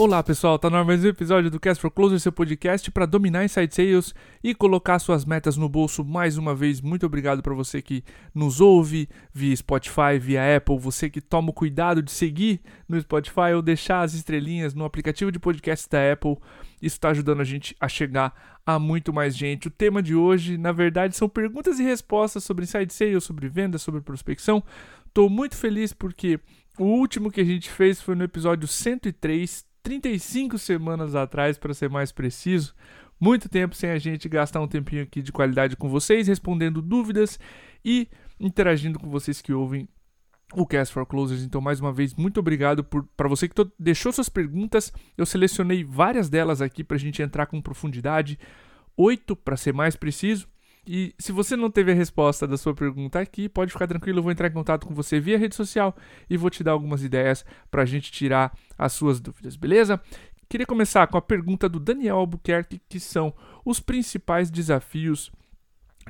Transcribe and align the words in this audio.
Olá 0.00 0.22
pessoal, 0.22 0.58
tá 0.58 0.70
no 0.70 0.82
mais 0.82 1.04
um 1.04 1.08
episódio 1.08 1.50
do 1.50 1.60
Cast 1.60 1.78
for 1.78 1.90
Closer, 1.90 2.18
seu 2.18 2.32
podcast 2.32 2.90
para 2.90 3.04
dominar 3.04 3.44
inside 3.44 3.74
sales 3.74 4.14
e 4.42 4.54
colocar 4.54 4.98
suas 4.98 5.26
metas 5.26 5.58
no 5.58 5.68
bolso 5.68 6.02
mais 6.02 6.38
uma 6.38 6.54
vez. 6.54 6.80
Muito 6.80 7.04
obrigado 7.04 7.42
para 7.42 7.52
você 7.52 7.82
que 7.82 8.02
nos 8.34 8.62
ouve 8.62 9.10
via 9.30 9.54
Spotify, 9.54 10.18
via 10.18 10.56
Apple, 10.56 10.78
você 10.78 11.10
que 11.10 11.20
toma 11.20 11.50
o 11.50 11.52
cuidado 11.52 12.02
de 12.02 12.10
seguir 12.10 12.62
no 12.88 12.98
Spotify 12.98 13.52
ou 13.54 13.60
deixar 13.60 14.00
as 14.00 14.14
estrelinhas 14.14 14.72
no 14.72 14.86
aplicativo 14.86 15.30
de 15.30 15.38
podcast 15.38 15.86
da 15.90 16.10
Apple. 16.10 16.38
Isso 16.80 16.96
está 16.96 17.10
ajudando 17.10 17.42
a 17.42 17.44
gente 17.44 17.76
a 17.78 17.86
chegar 17.86 18.58
a 18.64 18.78
muito 18.78 19.12
mais 19.12 19.36
gente. 19.36 19.68
O 19.68 19.70
tema 19.70 20.02
de 20.02 20.14
hoje, 20.14 20.56
na 20.56 20.72
verdade, 20.72 21.14
são 21.14 21.28
perguntas 21.28 21.78
e 21.78 21.82
respostas 21.82 22.42
sobre 22.42 22.64
inside 22.64 22.90
sales, 22.90 23.22
sobre 23.22 23.50
vendas, 23.50 23.82
sobre 23.82 24.00
prospecção. 24.00 24.64
Estou 25.06 25.28
muito 25.28 25.58
feliz 25.58 25.92
porque 25.92 26.40
o 26.78 26.84
último 26.84 27.30
que 27.30 27.42
a 27.42 27.44
gente 27.44 27.68
fez 27.68 28.00
foi 28.00 28.14
no 28.14 28.24
episódio 28.24 28.66
103 28.66 29.68
35 29.90 30.56
semanas 30.56 31.16
atrás, 31.16 31.58
para 31.58 31.74
ser 31.74 31.90
mais 31.90 32.12
preciso. 32.12 32.72
Muito 33.18 33.48
tempo 33.48 33.74
sem 33.74 33.90
a 33.90 33.98
gente 33.98 34.28
gastar 34.28 34.60
um 34.60 34.68
tempinho 34.68 35.02
aqui 35.02 35.20
de 35.20 35.32
qualidade 35.32 35.76
com 35.76 35.88
vocês, 35.88 36.28
respondendo 36.28 36.80
dúvidas 36.80 37.40
e 37.84 38.06
interagindo 38.38 39.00
com 39.00 39.10
vocês 39.10 39.42
que 39.42 39.52
ouvem 39.52 39.88
o 40.54 40.64
Cast 40.64 40.94
for 40.94 41.04
Closers. 41.04 41.42
Então, 41.42 41.60
mais 41.60 41.80
uma 41.80 41.92
vez, 41.92 42.14
muito 42.14 42.38
obrigado 42.38 42.84
para 42.84 43.28
você 43.28 43.48
que 43.48 43.54
deixou 43.76 44.12
suas 44.12 44.28
perguntas. 44.28 44.92
Eu 45.18 45.26
selecionei 45.26 45.82
várias 45.82 46.30
delas 46.30 46.62
aqui 46.62 46.84
para 46.84 46.96
a 46.96 47.00
gente 47.00 47.20
entrar 47.20 47.46
com 47.46 47.60
profundidade, 47.60 48.38
oito 48.96 49.34
para 49.34 49.56
ser 49.56 49.74
mais 49.74 49.96
preciso. 49.96 50.46
E 50.86 51.14
se 51.18 51.30
você 51.32 51.56
não 51.56 51.70
teve 51.70 51.92
a 51.92 51.94
resposta 51.94 52.46
da 52.46 52.56
sua 52.56 52.74
pergunta 52.74 53.20
aqui, 53.20 53.48
pode 53.48 53.72
ficar 53.72 53.86
tranquilo, 53.86 54.18
eu 54.18 54.22
vou 54.22 54.32
entrar 54.32 54.48
em 54.48 54.52
contato 54.52 54.86
com 54.86 54.94
você 54.94 55.20
via 55.20 55.38
rede 55.38 55.54
social 55.54 55.94
e 56.28 56.36
vou 56.36 56.50
te 56.50 56.64
dar 56.64 56.72
algumas 56.72 57.02
ideias 57.02 57.44
para 57.70 57.82
a 57.82 57.86
gente 57.86 58.10
tirar 58.10 58.56
as 58.78 58.92
suas 58.92 59.20
dúvidas, 59.20 59.56
beleza? 59.56 60.00
Queria 60.48 60.66
começar 60.66 61.06
com 61.06 61.16
a 61.16 61.22
pergunta 61.22 61.68
do 61.68 61.78
Daniel 61.78 62.16
Albuquerque, 62.16 62.80
que 62.88 62.98
são 62.98 63.32
os 63.64 63.78
principais 63.78 64.50
desafios 64.50 65.30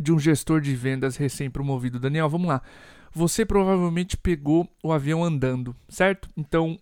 de 0.00 0.12
um 0.12 0.18
gestor 0.18 0.62
de 0.62 0.74
vendas 0.74 1.16
recém-promovido. 1.16 2.00
Daniel, 2.00 2.28
vamos 2.28 2.48
lá. 2.48 2.62
Você 3.12 3.44
provavelmente 3.44 4.16
pegou 4.16 4.66
o 4.82 4.92
avião 4.92 5.22
andando, 5.22 5.76
certo? 5.88 6.30
Então, 6.36 6.78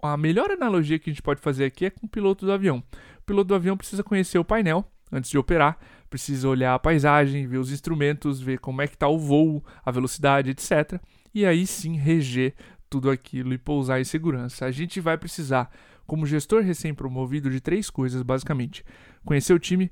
a 0.00 0.16
melhor 0.16 0.50
analogia 0.50 0.98
que 0.98 1.10
a 1.10 1.12
gente 1.12 1.22
pode 1.22 1.40
fazer 1.40 1.64
aqui 1.64 1.86
é 1.86 1.90
com 1.90 2.06
o 2.06 2.08
piloto 2.08 2.46
do 2.46 2.52
avião. 2.52 2.78
O 3.18 3.22
piloto 3.22 3.48
do 3.48 3.54
avião 3.54 3.76
precisa 3.76 4.04
conhecer 4.04 4.38
o 4.38 4.44
painel 4.44 4.84
antes 5.10 5.30
de 5.30 5.38
operar, 5.38 5.78
precisa 6.08 6.48
olhar 6.48 6.74
a 6.74 6.78
paisagem, 6.78 7.46
ver 7.46 7.58
os 7.58 7.70
instrumentos, 7.70 8.40
ver 8.40 8.58
como 8.58 8.82
é 8.82 8.86
que 8.86 8.94
está 8.94 9.08
o 9.08 9.18
voo, 9.18 9.64
a 9.84 9.90
velocidade, 9.90 10.50
etc. 10.50 11.00
E 11.34 11.46
aí 11.46 11.66
sim 11.66 11.96
reger 11.96 12.54
tudo 12.88 13.10
aquilo 13.10 13.54
e 13.54 13.58
pousar 13.58 14.00
em 14.00 14.04
segurança. 14.04 14.66
A 14.66 14.70
gente 14.70 15.00
vai 15.00 15.16
precisar, 15.16 15.70
como 16.06 16.26
gestor 16.26 16.62
recém-promovido, 16.62 17.48
de 17.48 17.60
três 17.60 17.88
coisas, 17.88 18.22
basicamente: 18.22 18.84
conhecer 19.24 19.54
o 19.54 19.58
time, 19.58 19.90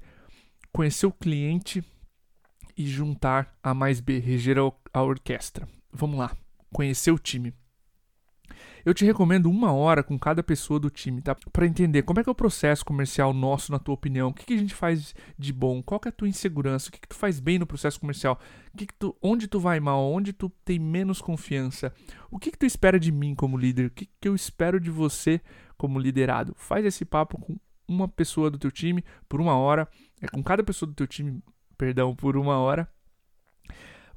conhecer 0.73 1.07
o 1.07 1.13
cliente 1.13 1.83
e 2.77 2.87
juntar 2.87 3.57
A 3.63 3.73
mais 3.73 4.01
B, 4.01 4.19
reger 4.19 4.57
a 4.93 5.03
orquestra. 5.03 5.69
Vamos 5.93 6.19
lá, 6.19 6.37
conhecer 6.73 7.13
o 7.13 7.19
time. 7.19 7.55
Eu 8.85 8.95
te 8.95 9.05
recomendo 9.05 9.51
uma 9.51 9.73
hora 9.73 10.03
com 10.03 10.19
cada 10.19 10.43
pessoa 10.43 10.81
do 10.81 10.91
time, 10.91 11.21
tá? 11.21 11.37
Para 11.53 11.67
entender 11.67 12.03
como 12.03 12.21
é 12.21 12.23
que 12.23 12.29
é 12.29 12.33
o 12.33 12.35
processo 12.35 12.85
comercial 12.85 13.33
nosso, 13.33 13.73
na 13.73 13.79
tua 13.79 13.95
opinião, 13.95 14.29
o 14.29 14.35
que, 14.35 14.47
que 14.47 14.55
a 14.55 14.59
gente 14.59 14.75
faz 14.75 15.15
de 15.39 15.53
bom, 15.53 15.83
qual 15.83 16.01
é 16.05 16.09
a 16.09 16.13
tua 16.13 16.29
insegurança, 16.29 16.89
o 16.89 16.93
que, 16.93 17.01
que 17.01 17.09
tu 17.09 17.15
faz 17.15 17.41
bem 17.41 17.59
no 17.59 17.67
processo 17.67 18.01
comercial, 18.01 18.39
que, 18.77 18.87
que 18.87 18.95
tu, 18.95 19.17
onde 19.23 19.49
tu 19.49 19.59
vai 19.61 19.81
mal, 19.81 20.03
onde 20.11 20.33
tu 20.33 20.51
tem 20.65 20.79
menos 20.79 21.21
confiança, 21.21 21.93
o 22.31 22.39
que, 22.39 22.51
que 22.51 22.59
tu 22.59 22.67
espera 22.67 22.99
de 22.99 23.13
mim 23.13 23.35
como 23.35 23.57
líder, 23.57 23.87
o 23.87 23.91
que, 23.91 24.09
que 24.21 24.29
eu 24.29 24.35
espero 24.35 24.81
de 24.81 24.91
você 24.91 25.41
como 25.77 25.99
liderado. 25.99 26.55
Faz 26.57 26.85
esse 26.85 27.05
papo 27.05 27.39
com 27.39 27.57
uma 27.87 28.09
pessoa 28.09 28.51
do 28.51 28.59
teu 28.59 28.71
time 28.71 29.05
por 29.29 29.41
uma 29.41 29.57
hora, 29.57 29.89
é 30.21 30.29
com 30.29 30.43
cada 30.43 30.63
pessoa 30.63 30.89
do 30.89 30.95
teu 30.95 31.07
time, 31.07 31.43
perdão, 31.77 32.15
por 32.15 32.37
uma 32.37 32.59
hora 32.59 32.89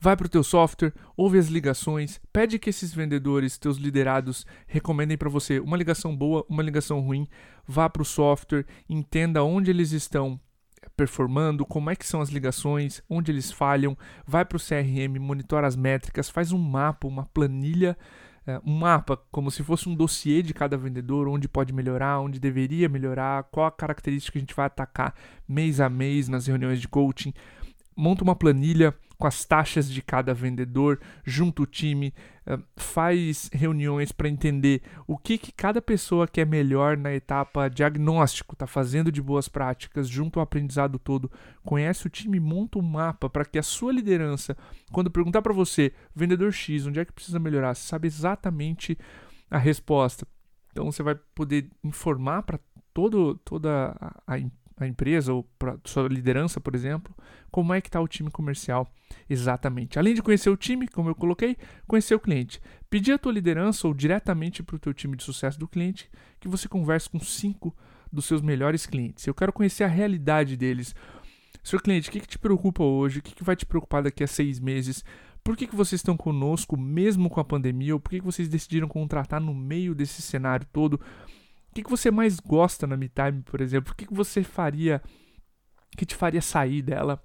vai 0.02 0.18
para 0.18 0.26
o 0.26 0.30
teu 0.30 0.44
software, 0.44 0.94
ouve 1.16 1.38
as 1.38 1.48
ligações, 1.48 2.20
pede 2.34 2.58
que 2.58 2.72
esses 2.72 2.92
vendedores, 2.92 3.60
teus 3.60 3.78
liderados, 3.78 4.48
recomendem 4.66 5.16
para 5.16 5.30
você 5.30 5.60
uma 5.60 5.78
ligação 5.78 6.18
boa, 6.18 6.44
uma 6.50 6.64
ligação 6.64 7.00
ruim, 7.02 7.28
vá 7.68 7.88
para 7.88 8.02
o 8.02 8.06
software, 8.06 8.66
entenda 8.90 9.44
onde 9.44 9.70
eles 9.70 9.92
estão 9.92 10.40
performando, 10.98 11.64
como 11.68 11.92
é 11.92 11.96
que 11.96 12.08
são 12.08 12.20
as 12.20 12.30
ligações, 12.30 13.04
onde 13.08 13.32
eles 13.32 13.52
falham, 13.52 13.96
vai 14.26 14.44
para 14.44 14.58
o 14.58 14.60
CRM, 14.60 15.20
monitora 15.20 15.68
as 15.68 15.76
métricas, 15.76 16.32
faz 16.32 16.52
um 16.52 16.58
mapa, 16.58 17.08
uma 17.08 17.28
planilha, 17.28 17.96
eh, 18.48 18.60
um 18.66 18.76
mapa 18.76 19.22
como 19.32 19.52
se 19.52 19.62
fosse 19.62 19.88
um 19.88 19.94
dossiê 19.94 20.42
de 20.42 20.52
cada 20.52 20.76
vendedor, 20.78 21.28
onde 21.28 21.48
pode 21.48 21.72
melhorar, 21.72 22.20
onde 22.20 22.40
deveria 22.40 22.90
melhorar, 22.90 23.44
qual 23.52 23.68
a 23.68 23.72
característica 23.72 24.32
que 24.32 24.40
a 24.40 24.42
gente 24.42 24.56
vai 24.56 24.66
atacar 24.66 25.14
mês 25.48 25.80
a 25.80 25.88
mês 25.88 26.28
nas 26.28 26.48
reuniões 26.48 26.82
de 26.82 26.88
coaching. 26.88 27.32
Monta 28.02 28.24
uma 28.24 28.36
planilha 28.36 28.96
com 29.16 29.28
as 29.28 29.46
taxas 29.46 29.88
de 29.88 30.02
cada 30.02 30.34
vendedor, 30.34 31.00
junta 31.24 31.62
o 31.62 31.68
time, 31.68 32.12
eh, 32.48 32.58
faz 32.76 33.48
reuniões 33.54 34.12
para 34.12 34.28
entender 34.28 34.82
o 35.06 35.16
que, 35.16 35.38
que 35.38 35.52
cada 35.52 35.80
pessoa 35.80 36.28
quer 36.28 36.48
melhor 36.48 36.98
na 36.98 37.14
etapa 37.14 37.70
diagnóstico, 37.70 38.56
está 38.56 38.66
fazendo 38.66 39.12
de 39.12 39.22
boas 39.22 39.48
práticas, 39.48 40.10
junto 40.10 40.40
ao 40.40 40.44
aprendizado 40.44 40.98
todo, 40.98 41.30
conhece 41.64 42.08
o 42.08 42.10
time, 42.10 42.40
monta 42.40 42.80
um 42.80 42.82
mapa 42.82 43.30
para 43.30 43.46
que 43.46 43.60
a 43.60 43.64
sua 43.64 43.94
liderança, 43.94 44.58
quando 44.92 45.12
perguntar 45.12 45.44
para 45.44 45.54
você, 45.54 45.94
vendedor 46.16 46.52
X, 46.52 46.88
onde 46.88 47.00
é 47.00 47.06
que 47.06 47.14
precisa 47.14 47.38
melhorar, 47.38 47.76
você 47.76 47.88
sabe 47.88 48.08
exatamente 48.08 48.98
a 49.52 49.60
resposta. 49.60 50.26
Então 50.72 50.92
você 50.92 51.04
vai 51.04 51.14
poder 51.36 51.70
informar 51.84 52.42
para 52.42 52.60
toda 52.92 53.96
a, 54.02 54.34
a, 54.34 54.40
a 54.86 54.90
empresa 54.90 55.34
ou 55.34 55.44
para 55.58 55.78
sua 55.86 56.08
liderança, 56.08 56.60
por 56.60 56.76
exemplo, 56.76 57.16
como 57.50 57.74
é 57.74 57.82
que 57.82 57.88
está 57.88 58.00
o 58.00 58.08
time 58.08 58.32
comercial 58.32 58.92
exatamente. 59.30 60.00
Além 60.00 60.14
de 60.14 60.22
conhecer 60.22 60.50
o 60.50 60.58
time, 60.58 60.88
como 60.88 61.10
eu 61.10 61.16
coloquei, 61.16 61.58
conhecer 61.88 62.16
o 62.16 62.20
cliente. 62.20 62.62
Pedir 62.90 63.14
a 63.14 63.18
tua 63.18 63.32
liderança 63.32 63.88
ou 63.88 63.94
diretamente 63.94 64.64
para 64.64 64.76
o 64.76 64.80
teu 64.80 64.94
time 64.94 65.16
de 65.16 65.24
sucesso 65.24 65.60
do 65.60 65.68
cliente 65.68 66.10
que 66.40 66.48
você 66.48 66.68
converse 66.68 67.10
com 67.10 67.20
cinco 67.20 67.76
dos 68.12 68.26
seus 68.26 68.42
melhores 68.42 68.86
clientes. 68.86 69.26
Eu 69.26 69.34
quero 69.34 69.54
conhecer 69.54 69.84
a 69.84 69.88
realidade 69.88 70.58
deles. 70.58 70.94
Senhor 71.64 71.82
cliente, 71.82 72.10
o 72.10 72.12
que, 72.12 72.20
que 72.20 72.28
te 72.28 72.40
preocupa 72.40 72.84
hoje? 72.84 73.20
O 73.20 73.22
que, 73.22 73.36
que 73.36 73.44
vai 73.44 73.56
te 73.56 73.66
preocupar 73.66 74.04
daqui 74.04 74.24
a 74.24 74.28
seis 74.28 74.60
meses? 74.60 75.06
Por 75.44 75.56
que, 75.56 75.68
que 75.68 75.76
vocês 75.76 76.00
estão 76.00 76.18
conosco 76.18 76.78
mesmo 76.78 77.30
com 77.30 77.40
a 77.40 77.46
pandemia? 77.46 77.94
Ou 77.94 78.00
por 78.00 78.10
que, 78.10 78.20
que 78.20 78.26
vocês 78.26 78.48
decidiram 78.48 78.88
contratar 78.88 79.40
no 79.40 79.54
meio 79.54 79.96
desse 79.96 80.22
cenário 80.22 80.68
todo? 80.72 81.00
O 81.72 81.74
que, 81.74 81.84
que 81.84 81.90
você 81.90 82.12
mais 82.12 82.38
gosta 82.38 82.86
na 82.86 82.98
MeTime, 82.98 83.44
por 83.44 83.62
exemplo? 83.62 83.94
O 83.94 83.96
que, 83.96 84.06
que 84.06 84.14
você 84.14 84.44
faria 84.44 85.02
que 85.96 86.06
te 86.06 86.16
faria 86.16 86.42
sair 86.42 86.82
dela? 86.82 87.24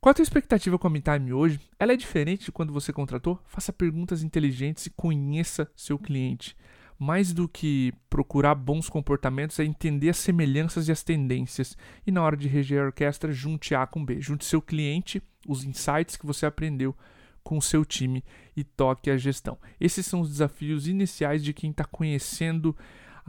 Qual 0.00 0.12
a 0.12 0.14
tua 0.14 0.22
expectativa 0.22 0.78
com 0.78 0.86
a 0.86 0.90
MeTime 0.90 1.32
hoje? 1.32 1.58
Ela 1.80 1.94
é 1.94 1.96
diferente 1.96 2.44
de 2.44 2.52
quando 2.52 2.72
você 2.72 2.92
contratou? 2.92 3.40
Faça 3.46 3.72
perguntas 3.72 4.22
inteligentes 4.22 4.86
e 4.86 4.90
conheça 4.90 5.68
seu 5.74 5.98
cliente. 5.98 6.56
Mais 6.96 7.32
do 7.32 7.48
que 7.48 7.92
procurar 8.08 8.54
bons 8.54 8.88
comportamentos 8.88 9.58
é 9.58 9.64
entender 9.64 10.10
as 10.10 10.18
semelhanças 10.18 10.86
e 10.86 10.92
as 10.92 11.02
tendências. 11.02 11.76
E 12.06 12.12
na 12.12 12.22
hora 12.22 12.36
de 12.36 12.46
reger 12.46 12.80
a 12.80 12.86
orquestra, 12.86 13.32
junte 13.32 13.74
A 13.74 13.84
com 13.84 14.04
B. 14.04 14.20
Junte 14.20 14.44
seu 14.44 14.62
cliente, 14.62 15.20
os 15.44 15.64
insights 15.64 16.16
que 16.16 16.26
você 16.26 16.46
aprendeu 16.46 16.94
com 17.42 17.58
o 17.58 17.62
seu 17.62 17.84
time 17.84 18.22
e 18.56 18.62
toque 18.62 19.10
a 19.10 19.16
gestão. 19.16 19.58
Esses 19.80 20.06
são 20.06 20.20
os 20.20 20.28
desafios 20.28 20.86
iniciais 20.86 21.42
de 21.42 21.52
quem 21.52 21.70
está 21.70 21.84
conhecendo 21.84 22.76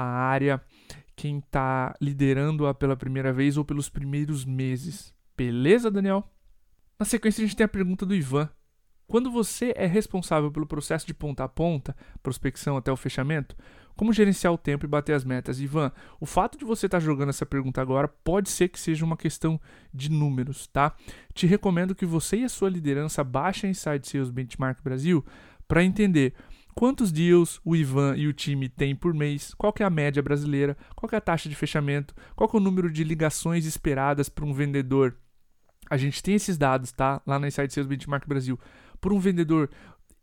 a 0.01 0.05
área, 0.05 0.61
quem 1.15 1.39
está 1.39 1.93
liderando-a 2.01 2.73
pela 2.73 2.95
primeira 2.95 3.33
vez 3.33 3.57
ou 3.57 3.65
pelos 3.65 3.89
primeiros 3.89 4.45
meses. 4.45 5.13
Beleza, 5.35 5.91
Daniel? 5.91 6.29
Na 6.97 7.06
sequência, 7.06 7.44
a 7.44 7.45
gente 7.45 7.56
tem 7.57 7.65
a 7.65 7.69
pergunta 7.69 8.06
do 8.06 8.15
Ivan. 8.15 8.50
Quando 9.07 9.31
você 9.31 9.74
é 9.75 9.85
responsável 9.85 10.51
pelo 10.51 10.68
processo 10.68 11.06
de 11.06 11.13
ponta 11.13 11.44
a 11.44 11.50
ponta, 11.50 11.95
prospecção 12.21 12.77
até 12.77 12.91
o 12.91 12.95
fechamento, 12.95 13.56
como 13.95 14.13
gerenciar 14.13 14.53
o 14.53 14.57
tempo 14.57 14.85
e 14.85 14.88
bater 14.88 15.13
as 15.13 15.25
metas? 15.25 15.59
Ivan, 15.59 15.91
o 16.19 16.25
fato 16.25 16.57
de 16.57 16.63
você 16.63 16.85
estar 16.85 17.00
tá 17.00 17.06
jogando 17.06 17.29
essa 17.29 17.45
pergunta 17.45 17.81
agora 17.81 18.07
pode 18.07 18.50
ser 18.50 18.69
que 18.69 18.79
seja 18.79 19.03
uma 19.03 19.18
questão 19.18 19.59
de 19.94 20.09
números, 20.09 20.68
tá? 20.68 20.95
Te 21.33 21.45
recomendo 21.45 21.95
que 21.95 22.06
você 22.06 22.38
e 22.38 22.44
a 22.45 22.50
sua 22.50 22.69
liderança 22.69 23.24
baixem 23.24 23.71
Inside 23.71 24.07
Sales 24.07 24.29
Benchmark 24.29 24.81
Brasil 24.81 25.25
para 25.68 25.83
entender 25.83 26.33
quantos 26.75 27.12
deals 27.12 27.60
o 27.63 27.75
Ivan 27.75 28.16
e 28.16 28.27
o 28.27 28.33
time 28.33 28.69
têm 28.69 28.95
por 28.95 29.13
mês, 29.13 29.54
qual 29.56 29.74
é 29.80 29.83
a 29.83 29.89
média 29.89 30.21
brasileira, 30.21 30.77
qual 30.95 31.10
é 31.12 31.18
a 31.18 31.21
taxa 31.21 31.50
de 31.50 31.56
fechamento, 31.56 32.16
qual 32.36 32.50
é 32.54 32.57
o 32.57 32.60
número 32.60 32.92
de 32.92 33.04
ligações 33.04 33.66
esperadas 33.66 34.30
para 34.30 34.45
um 34.45 34.54
vendedor. 34.54 35.16
A 35.89 35.98
gente 35.98 36.21
tem 36.21 36.36
esses 36.36 36.57
dados, 36.57 36.92
tá? 36.92 37.21
Lá 37.25 37.39
na 37.39 37.48
Inside 37.48 37.74
Sales 37.74 37.88
Benchmark 37.88 38.27
Brasil. 38.27 38.60
Por 39.01 39.12
um 39.12 39.19
vendedor 39.19 39.69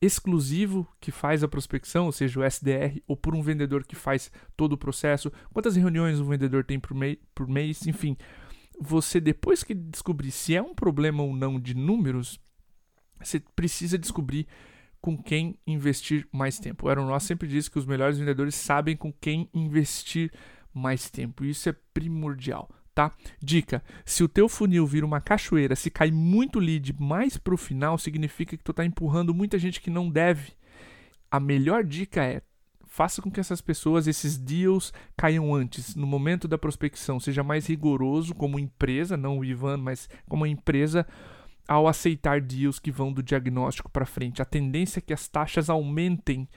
exclusivo 0.01 0.87
que 1.01 1.11
faz 1.11 1.43
a 1.43 1.49
prospecção, 1.49 2.07
ou 2.07 2.13
seja, 2.13 2.39
o 2.39 2.45
SDR, 2.45 3.01
ou 3.07 3.17
por 3.17 3.35
um 3.35 3.43
vendedor 3.43 3.85
que 3.85 3.97
faz 3.97 4.31
todo 4.57 4.75
o 4.75 4.79
processo, 4.79 5.33
quantas 5.53 5.77
reuniões 5.77 6.21
o 6.21 6.25
vendedor 6.25 6.65
tem 6.65 6.79
por, 6.79 6.95
por 7.35 7.49
mês, 7.49 7.87
enfim. 7.87 8.17
Você, 8.79 9.21
depois 9.21 9.65
que 9.65 9.75
descobrir 9.75 10.31
se 10.31 10.55
é 10.55 10.63
um 10.63 10.75
problema 10.75 11.23
ou 11.23 11.35
não 11.35 11.59
de 11.59 11.75
números, 11.75 12.39
você 13.23 13.41
precisa 13.41 13.99
descobrir 13.99 14.47
com 15.07 15.17
quem 15.17 15.57
investir 15.65 16.27
mais 16.33 16.59
tempo. 16.59 16.85
O 16.85 16.89
Aaron 16.89 17.07
Ross 17.07 17.23
sempre 17.23 17.47
diz 17.47 17.69
que 17.69 17.79
os 17.79 17.87
melhores 17.87 18.19
vendedores 18.19 18.57
sabem 18.57 18.97
com 18.97 19.13
quem 19.13 19.49
investir 19.55 20.33
mais 20.75 21.09
tempo. 21.09 21.45
Isso 21.45 21.69
é 21.69 21.77
primordial, 21.95 22.69
tá? 22.93 23.13
Dica: 23.41 23.85
se 24.05 24.25
o 24.25 24.29
teu 24.29 24.49
funil 24.49 24.85
vira 24.85 25.07
uma 25.07 25.21
cachoeira, 25.21 25.77
se 25.77 25.93
cai 25.93 26.11
muito 26.11 26.59
lead 26.59 26.93
mais 26.99 27.37
pro 27.37 27.57
final, 27.57 27.97
significa 27.99 28.57
que 28.57 28.65
tu 28.65 28.73
tá 28.73 28.85
empurrando 28.85 29.33
muita 29.33 29.61
gente 29.61 29.81
que 29.81 29.91
não 29.91 30.11
deve. 30.11 30.55
A 31.31 31.39
melhor 31.39 31.85
dica 31.85 32.25
é 32.25 32.43
faça 32.85 33.23
com 33.23 33.31
que 33.31 33.39
essas 33.39 33.61
pessoas, 33.61 34.09
esses 34.09 34.37
deals, 34.37 34.93
caiam 35.17 35.55
antes, 35.55 35.95
no 35.95 36.07
momento 36.07 36.49
da 36.49 36.59
prospecção. 36.59 37.21
Seja 37.21 37.45
mais 37.45 37.69
rigoroso 37.69 38.35
como 38.35 38.59
empresa, 38.59 39.17
não 39.17 39.39
o 39.39 39.45
Ivan, 39.45 39.77
mas 39.77 40.09
como 40.29 40.47
empresa, 40.47 41.07
ao 41.69 41.89
aceitar 41.89 42.41
deals 42.41 42.79
que 42.79 42.91
vão 42.91 43.13
do 43.13 43.23
diagnóstico 43.23 43.91
para 43.91 44.07
frente. 44.07 44.43
A 44.43 44.45
tendência 44.45 44.99
é 44.99 45.03
que 45.03 45.13
as 45.13 45.29
taxas 45.29 45.69
aumentem 45.69 46.49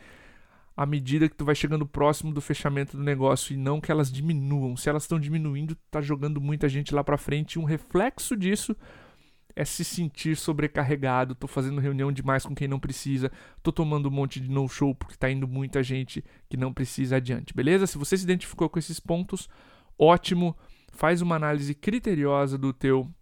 à 0.75 0.85
medida 0.85 1.27
que 1.27 1.35
tu 1.35 1.44
vai 1.44 1.56
chegando 1.56 1.85
próximo 1.85 2.31
do 2.31 2.39
fechamento 2.39 2.95
do 2.95 3.03
negócio 3.03 3.53
e 3.53 3.57
não 3.57 3.81
que 3.81 3.91
elas 3.91 4.11
diminuam. 4.11 4.77
Se 4.77 4.88
elas 4.88 5.03
estão 5.03 5.19
diminuindo, 5.19 5.75
tá 5.91 6.00
jogando 6.00 6.39
muita 6.39 6.69
gente 6.69 6.95
lá 6.95 7.03
para 7.03 7.17
frente. 7.17 7.53
E 7.53 7.59
um 7.59 7.65
reflexo 7.65 8.35
disso 8.38 8.75
é 9.56 9.65
se 9.65 9.83
sentir 9.83 10.38
sobrecarregado, 10.38 11.35
tô 11.35 11.47
fazendo 11.47 11.81
reunião 11.81 12.13
demais 12.13 12.45
com 12.45 12.56
quem 12.56 12.65
não 12.65 12.79
precisa, 12.79 13.29
tô 13.61 13.73
tomando 13.73 14.07
um 14.07 14.11
monte 14.11 14.39
de 14.39 14.50
no-show 14.50 14.95
porque 14.95 15.17
tá 15.17 15.29
indo 15.29 15.45
muita 15.50 15.83
gente 15.83 16.23
que 16.47 16.56
não 16.56 16.71
precisa 16.71 17.17
adiante, 17.17 17.53
beleza? 17.53 17.85
Se 17.85 17.97
você 17.97 18.15
se 18.15 18.23
identificou 18.23 18.69
com 18.69 18.79
esses 18.79 19.01
pontos, 19.01 19.50
ótimo, 19.97 20.56
faz 20.94 21.21
uma 21.21 21.35
análise 21.35 21.75
criteriosa 21.75 22.57
do 22.57 22.71
teu 22.71 23.13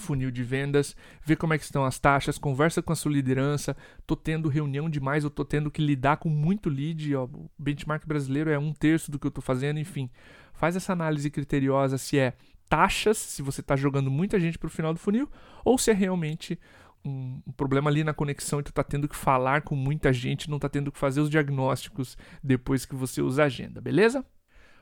funil 0.00 0.30
de 0.30 0.42
vendas, 0.42 0.96
vê 1.24 1.36
como 1.36 1.54
é 1.54 1.58
que 1.58 1.64
estão 1.64 1.84
as 1.84 1.98
taxas, 1.98 2.38
conversa 2.38 2.82
com 2.82 2.92
a 2.92 2.96
sua 2.96 3.12
liderança, 3.12 3.76
tô 4.06 4.14
tendo 4.14 4.48
reunião 4.48 4.88
demais, 4.88 5.24
eu 5.24 5.30
tô 5.30 5.44
tendo 5.44 5.70
que 5.70 5.84
lidar 5.84 6.16
com 6.18 6.28
muito 6.28 6.68
lead, 6.68 7.14
ó, 7.14 7.24
o 7.24 7.50
benchmark 7.58 8.06
brasileiro 8.06 8.50
é 8.50 8.58
um 8.58 8.72
terço 8.72 9.10
do 9.10 9.18
que 9.18 9.26
eu 9.26 9.30
tô 9.30 9.40
fazendo, 9.40 9.78
enfim, 9.78 10.10
faz 10.52 10.76
essa 10.76 10.92
análise 10.92 11.30
criteriosa 11.30 11.98
se 11.98 12.18
é 12.18 12.34
taxas, 12.68 13.18
se 13.18 13.42
você 13.42 13.60
está 13.60 13.76
jogando 13.76 14.10
muita 14.10 14.40
gente 14.40 14.58
para 14.58 14.66
o 14.66 14.70
final 14.70 14.92
do 14.92 14.98
funil, 14.98 15.28
ou 15.64 15.78
se 15.78 15.90
é 15.90 15.94
realmente 15.94 16.58
um, 17.04 17.40
um, 17.46 17.52
problema 17.52 17.90
ali 17.90 18.02
na 18.02 18.14
conexão 18.14 18.60
e 18.60 18.62
tu 18.62 18.70
está 18.70 18.82
tendo 18.82 19.08
que 19.08 19.16
falar 19.16 19.62
com 19.62 19.76
muita 19.76 20.12
gente, 20.12 20.48
não 20.48 20.56
está 20.56 20.68
tendo 20.68 20.90
que 20.90 20.98
fazer 20.98 21.20
os 21.20 21.30
diagnósticos 21.30 22.16
depois 22.42 22.86
que 22.86 22.94
você 22.94 23.20
usa 23.20 23.42
a 23.42 23.46
agenda, 23.46 23.80
beleza? 23.80 24.24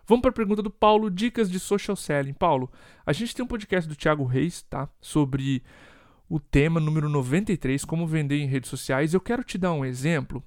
Vamos 0.07 0.23
para 0.23 0.31
a 0.31 0.35
pergunta 0.35 0.63
do 0.63 0.71
Paulo, 0.71 1.11
dicas 1.11 1.51
de 1.51 1.61
social 1.61 1.97
selling. 1.97 2.33
Paulo, 2.33 2.71
a 3.07 3.13
gente 3.13 3.35
tem 3.35 3.45
um 3.45 3.49
podcast 3.49 3.89
do 3.89 3.97
Thiago 3.97 4.25
Reis, 4.25 4.63
tá? 4.63 4.89
Sobre 5.01 5.63
o 6.29 6.41
tema 6.41 6.81
número 6.81 7.09
93, 7.09 7.85
como 7.85 8.07
vender 8.07 8.39
em 8.39 8.47
redes 8.47 8.71
sociais. 8.71 9.15
Eu 9.15 9.21
quero 9.21 9.45
te 9.45 9.59
dar 9.59 9.73
um 9.73 9.85
exemplo 9.85 10.43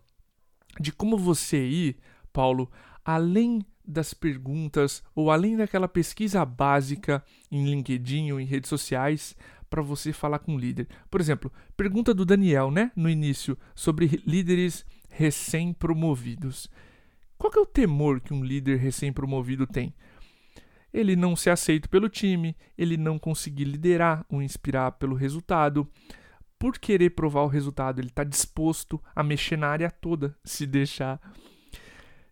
de 0.80 0.92
como 0.92 1.18
você 1.18 1.66
ir, 1.66 1.98
Paulo, 2.34 2.70
além 3.04 3.66
das 3.88 4.14
perguntas 4.14 5.04
ou 5.14 5.30
além 5.30 5.56
daquela 5.56 5.88
pesquisa 5.88 6.44
básica 6.44 7.24
em 7.52 7.64
LinkedIn 7.66 8.32
ou 8.32 8.40
em 8.40 8.46
redes 8.46 8.70
sociais 8.70 9.36
para 9.70 9.82
você 9.82 10.12
falar 10.12 10.40
com 10.40 10.56
o 10.56 10.60
líder. 10.60 10.88
Por 11.10 11.22
exemplo, 11.22 11.52
pergunta 11.78 12.14
do 12.14 12.26
Daniel, 12.26 12.72
né, 12.72 12.92
no 12.96 13.10
início, 13.10 13.58
sobre 13.74 14.22
líderes 14.26 14.86
recém-promovidos. 15.10 16.70
Qual 17.38 17.52
é 17.56 17.60
o 17.60 17.66
temor 17.66 18.20
que 18.22 18.34
um 18.34 18.44
líder 18.44 18.78
recém-promovido 18.78 19.68
tem? 19.68 19.94
Ele 20.94 21.16
não 21.16 21.36
ser 21.36 21.50
aceito 21.50 21.90
pelo 21.90 22.08
time, 22.08 22.56
ele 22.78 22.96
não 22.96 23.20
conseguir 23.20 23.66
liderar 23.66 24.26
ou 24.30 24.42
inspirar 24.42 24.94
pelo 24.94 25.16
resultado. 25.16 25.88
Por 26.58 26.80
querer 26.80 27.12
provar 27.12 27.42
o 27.42 27.48
resultado, 27.48 28.00
ele 28.00 28.08
está 28.08 28.24
disposto 28.24 29.02
a 29.14 29.22
mexer 29.22 29.58
na 29.58 29.68
área 29.68 29.92
toda, 29.92 30.38
se 30.44 30.66
deixar 30.66 31.20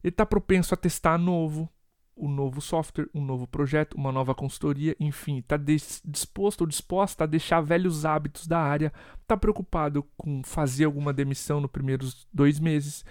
ele 0.03 0.11
está 0.11 0.25
propenso 0.25 0.73
a 0.73 0.77
testar 0.77 1.17
novo, 1.17 1.69
um 2.15 2.27
novo 2.27 2.59
software, 2.61 3.07
um 3.13 3.23
novo 3.23 3.47
projeto, 3.47 3.94
uma 3.95 4.11
nova 4.11 4.35
consultoria, 4.35 4.95
enfim, 5.00 5.39
está 5.39 5.57
disposto 5.57 6.61
ou 6.61 6.67
disposta 6.67 7.23
a 7.23 7.27
deixar 7.27 7.61
velhos 7.61 8.05
hábitos 8.05 8.45
da 8.45 8.59
área, 8.59 8.91
está 9.21 9.38
preocupado 9.38 10.03
com 10.17 10.44
fazer 10.44 10.83
alguma 10.83 11.13
demissão 11.13 11.61
nos 11.61 11.71
primeiros 11.71 12.27
dois 12.33 12.59
meses. 12.59 13.05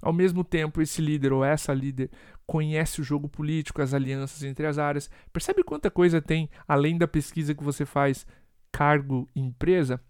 Ao 0.00 0.12
mesmo 0.12 0.44
tempo, 0.44 0.80
esse 0.80 1.02
líder 1.02 1.32
ou 1.32 1.44
essa 1.44 1.74
líder 1.74 2.10
conhece 2.46 3.00
o 3.00 3.04
jogo 3.04 3.28
político, 3.28 3.82
as 3.82 3.92
alianças 3.92 4.42
entre 4.42 4.66
as 4.66 4.78
áreas. 4.78 5.10
Percebe 5.32 5.62
quanta 5.62 5.90
coisa 5.90 6.22
tem 6.22 6.48
além 6.66 6.96
da 6.96 7.08
pesquisa 7.08 7.54
que 7.54 7.64
você 7.64 7.84
faz, 7.84 8.26
cargo 8.70 9.28
empresa? 9.34 10.00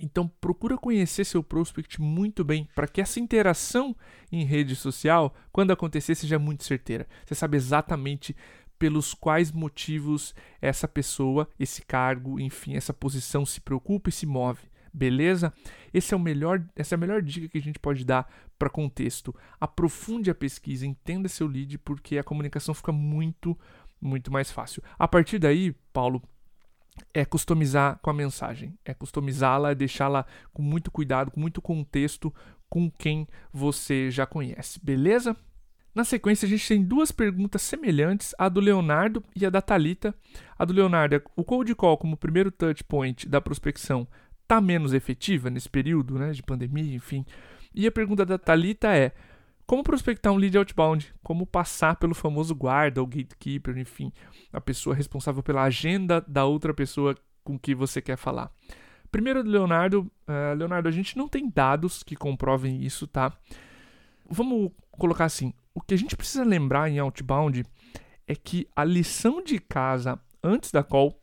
Então 0.00 0.26
procura 0.40 0.78
conhecer 0.78 1.24
seu 1.24 1.42
prospect 1.42 2.00
muito 2.00 2.42
bem 2.42 2.66
para 2.74 2.88
que 2.88 3.02
essa 3.02 3.20
interação 3.20 3.94
em 4.32 4.44
rede 4.44 4.74
social, 4.74 5.34
quando 5.52 5.72
acontecer, 5.72 6.14
seja 6.14 6.38
muito 6.38 6.64
certeira. 6.64 7.06
Você 7.26 7.34
sabe 7.34 7.56
exatamente 7.56 8.34
pelos 8.78 9.12
quais 9.12 9.52
motivos 9.52 10.34
essa 10.60 10.88
pessoa, 10.88 11.46
esse 11.58 11.82
cargo, 11.82 12.40
enfim, 12.40 12.74
essa 12.74 12.94
posição 12.94 13.44
se 13.44 13.60
preocupa 13.60 14.08
e 14.08 14.12
se 14.12 14.24
move. 14.24 14.69
Beleza? 14.92 15.52
Esse 15.92 16.14
é 16.14 16.16
o 16.16 16.20
melhor, 16.20 16.62
essa 16.76 16.94
é 16.94 16.96
a 16.96 16.98
melhor 16.98 17.22
dica 17.22 17.48
que 17.48 17.58
a 17.58 17.62
gente 17.62 17.78
pode 17.78 18.04
dar 18.04 18.30
para 18.58 18.68
contexto. 18.68 19.34
Aprofunde 19.60 20.30
a 20.30 20.34
pesquisa, 20.34 20.86
entenda 20.86 21.28
seu 21.28 21.46
lead, 21.46 21.78
porque 21.78 22.18
a 22.18 22.24
comunicação 22.24 22.74
fica 22.74 22.92
muito, 22.92 23.58
muito 24.00 24.32
mais 24.32 24.50
fácil. 24.50 24.82
A 24.98 25.08
partir 25.08 25.38
daí, 25.38 25.72
Paulo, 25.92 26.22
é 27.14 27.24
customizar 27.24 27.98
com 28.02 28.10
a 28.10 28.14
mensagem, 28.14 28.76
é 28.84 28.92
customizá-la, 28.92 29.70
é 29.70 29.74
deixá-la 29.74 30.26
com 30.52 30.62
muito 30.62 30.90
cuidado, 30.90 31.30
com 31.30 31.40
muito 31.40 31.62
contexto 31.62 32.34
com 32.68 32.90
quem 32.90 33.26
você 33.52 34.10
já 34.10 34.26
conhece, 34.26 34.78
beleza? 34.82 35.36
Na 35.92 36.04
sequência, 36.04 36.46
a 36.46 36.48
gente 36.48 36.68
tem 36.68 36.84
duas 36.84 37.10
perguntas 37.10 37.62
semelhantes, 37.62 38.32
a 38.38 38.48
do 38.48 38.60
Leonardo 38.60 39.24
e 39.34 39.44
a 39.44 39.50
da 39.50 39.60
Talita. 39.60 40.14
A 40.56 40.64
do 40.64 40.72
Leonardo 40.72 41.16
é 41.16 41.22
o 41.34 41.42
cold 41.42 41.74
call 41.74 41.98
como 41.98 42.16
primeiro 42.16 42.52
touch 42.52 42.84
point 42.84 43.28
da 43.28 43.40
prospecção 43.40 44.06
está 44.50 44.60
menos 44.60 44.92
efetiva 44.92 45.48
nesse 45.48 45.68
período 45.68 46.18
né, 46.18 46.32
de 46.32 46.42
pandemia, 46.42 46.92
enfim. 46.92 47.24
E 47.72 47.86
a 47.86 47.92
pergunta 47.92 48.26
da 48.26 48.36
Talita 48.36 48.88
é: 48.88 49.12
como 49.64 49.84
prospectar 49.84 50.32
um 50.32 50.36
lead 50.36 50.58
outbound? 50.58 51.14
Como 51.22 51.46
passar 51.46 51.94
pelo 51.94 52.14
famoso 52.14 52.52
guarda 52.52 53.00
ou 53.00 53.06
gatekeeper, 53.06 53.78
enfim, 53.78 54.12
a 54.52 54.60
pessoa 54.60 54.96
responsável 54.96 55.40
pela 55.40 55.62
agenda 55.62 56.20
da 56.26 56.44
outra 56.44 56.74
pessoa 56.74 57.16
com 57.44 57.56
que 57.56 57.76
você 57.76 58.02
quer 58.02 58.16
falar. 58.16 58.50
Primeiro, 59.12 59.42
Leonardo, 59.42 60.10
uh, 60.28 60.56
Leonardo, 60.56 60.88
a 60.88 60.92
gente 60.92 61.16
não 61.16 61.28
tem 61.28 61.48
dados 61.48 62.02
que 62.02 62.16
comprovem 62.16 62.82
isso, 62.82 63.06
tá? 63.06 63.32
Vamos 64.28 64.72
colocar 64.90 65.26
assim: 65.26 65.54
o 65.72 65.80
que 65.80 65.94
a 65.94 65.98
gente 65.98 66.16
precisa 66.16 66.42
lembrar 66.42 66.90
em 66.90 66.98
outbound 66.98 67.64
é 68.26 68.34
que 68.34 68.68
a 68.74 68.82
lição 68.82 69.42
de 69.42 69.60
casa 69.60 70.18
antes 70.42 70.72
da 70.72 70.82
call 70.82 71.19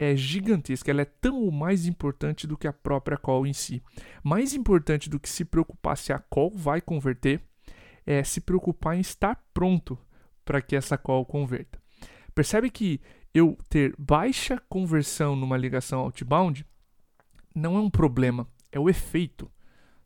é 0.00 0.16
gigantesca, 0.16 0.90
ela 0.90 1.02
é 1.02 1.04
tão 1.04 1.42
ou 1.42 1.52
mais 1.52 1.86
importante 1.86 2.46
do 2.46 2.56
que 2.56 2.66
a 2.66 2.72
própria 2.72 3.18
call 3.18 3.46
em 3.46 3.52
si. 3.52 3.82
Mais 4.24 4.54
importante 4.54 5.10
do 5.10 5.20
que 5.20 5.28
se 5.28 5.44
preocupar 5.44 5.94
se 5.98 6.10
a 6.10 6.18
call 6.18 6.50
vai 6.56 6.80
converter 6.80 7.42
é 8.06 8.24
se 8.24 8.40
preocupar 8.40 8.96
em 8.96 9.00
estar 9.00 9.44
pronto 9.52 9.98
para 10.42 10.62
que 10.62 10.74
essa 10.74 10.96
call 10.96 11.26
converta. 11.26 11.78
Percebe 12.34 12.70
que 12.70 12.98
eu 13.34 13.58
ter 13.68 13.94
baixa 13.98 14.58
conversão 14.70 15.36
numa 15.36 15.58
ligação 15.58 16.00
outbound 16.00 16.64
não 17.54 17.76
é 17.76 17.80
um 17.80 17.90
problema, 17.90 18.48
é 18.72 18.80
o 18.80 18.88
efeito. 18.88 19.52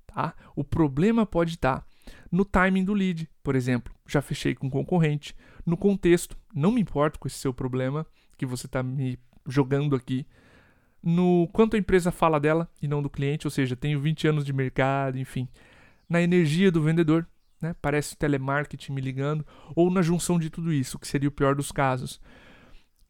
Tá? 0.08 0.34
O 0.56 0.64
problema 0.64 1.24
pode 1.24 1.54
estar 1.54 1.86
no 2.32 2.44
timing 2.44 2.84
do 2.84 2.94
lead, 2.94 3.30
por 3.44 3.54
exemplo. 3.54 3.94
Já 4.08 4.20
fechei 4.20 4.56
com 4.56 4.66
um 4.66 4.70
concorrente. 4.70 5.36
No 5.64 5.76
contexto, 5.76 6.36
não 6.52 6.72
me 6.72 6.80
importo 6.80 7.20
com 7.20 7.28
esse 7.28 7.38
seu 7.38 7.54
problema 7.54 8.04
que 8.36 8.44
você 8.44 8.66
está 8.66 8.82
me 8.82 9.16
jogando 9.46 9.94
aqui. 9.94 10.26
No 11.02 11.48
quanto 11.52 11.76
a 11.76 11.78
empresa 11.78 12.10
fala 12.10 12.40
dela 12.40 12.68
e 12.80 12.88
não 12.88 13.02
do 13.02 13.10
cliente, 13.10 13.46
ou 13.46 13.50
seja, 13.50 13.76
tenho 13.76 14.00
20 14.00 14.28
anos 14.28 14.44
de 14.44 14.52
mercado, 14.52 15.18
enfim. 15.18 15.48
Na 16.08 16.22
energia 16.22 16.70
do 16.70 16.82
vendedor, 16.82 17.26
né? 17.60 17.74
Parece 17.80 18.16
telemarketing 18.16 18.92
me 18.92 19.00
ligando, 19.00 19.44
ou 19.74 19.90
na 19.90 20.02
junção 20.02 20.38
de 20.38 20.50
tudo 20.50 20.72
isso, 20.72 20.98
que 20.98 21.08
seria 21.08 21.28
o 21.28 21.32
pior 21.32 21.54
dos 21.54 21.72
casos. 21.72 22.20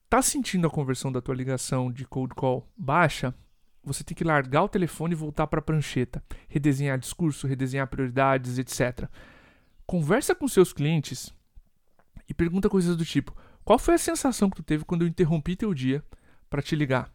Tá 0.09 0.23
sentindo 0.23 0.67
a 0.67 0.71
conversão 0.71 1.11
da 1.11 1.21
tua 1.21 1.35
ligação 1.35 1.91
de 1.91 2.05
cold 2.05 2.35
call 2.35 2.69
baixa? 2.77 3.35
Você 3.83 4.03
tem 4.03 4.17
que 4.17 4.25
largar 4.25 4.63
o 4.63 4.69
telefone 4.69 5.13
e 5.13 5.17
voltar 5.17 5.47
para 5.47 5.59
a 5.59 5.63
prancheta, 5.63 6.23
redesenhar 6.49 6.99
discurso, 6.99 7.47
redesenhar 7.47 7.87
prioridades, 7.89 8.59
etc. 8.59 9.09
Conversa 9.87 10.35
com 10.35 10.49
seus 10.49 10.73
clientes 10.73 11.35
e 12.29 12.33
pergunta 12.33 12.71
coisas 12.71 12.97
do 12.97 13.05
tipo: 13.05 13.37
qual 13.65 13.79
foi 13.79 13.95
a 13.95 13.99
sensação 13.99 14.49
que 14.49 14.57
tu 14.57 14.63
teve 14.63 14.85
quando 14.85 15.03
eu 15.03 15.09
interrompi 15.09 15.57
teu 15.57 15.75
dia 15.75 16.03
para 16.55 16.63
te 16.63 16.77
ligar? 16.77 17.13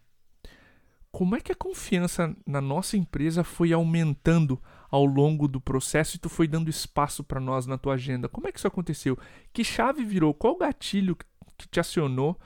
Como 1.14 1.34
é 1.34 1.40
que 1.40 1.54
a 1.54 1.56
confiança 1.56 2.36
na 2.46 2.60
nossa 2.60 2.98
empresa 2.98 3.42
foi 3.42 3.72
aumentando 3.72 4.62
ao 4.92 5.06
longo 5.06 5.48
do 5.48 5.62
processo 5.62 6.18
e 6.18 6.20
tu 6.20 6.28
foi 6.28 6.46
dando 6.46 6.70
espaço 6.70 7.24
para 7.24 7.40
nós 7.40 7.66
na 7.66 7.78
tua 7.78 7.94
agenda. 7.94 8.28
Como 8.28 8.50
é 8.50 8.52
que 8.52 8.58
isso 8.58 8.68
aconteceu? 8.68 9.18
Que 9.54 9.64
chave 9.64 10.04
virou? 10.04 10.34
Qual 10.34 10.58
gatilho 10.58 11.16
que 11.16 11.26
te 11.72 11.80
acionou 11.80 12.38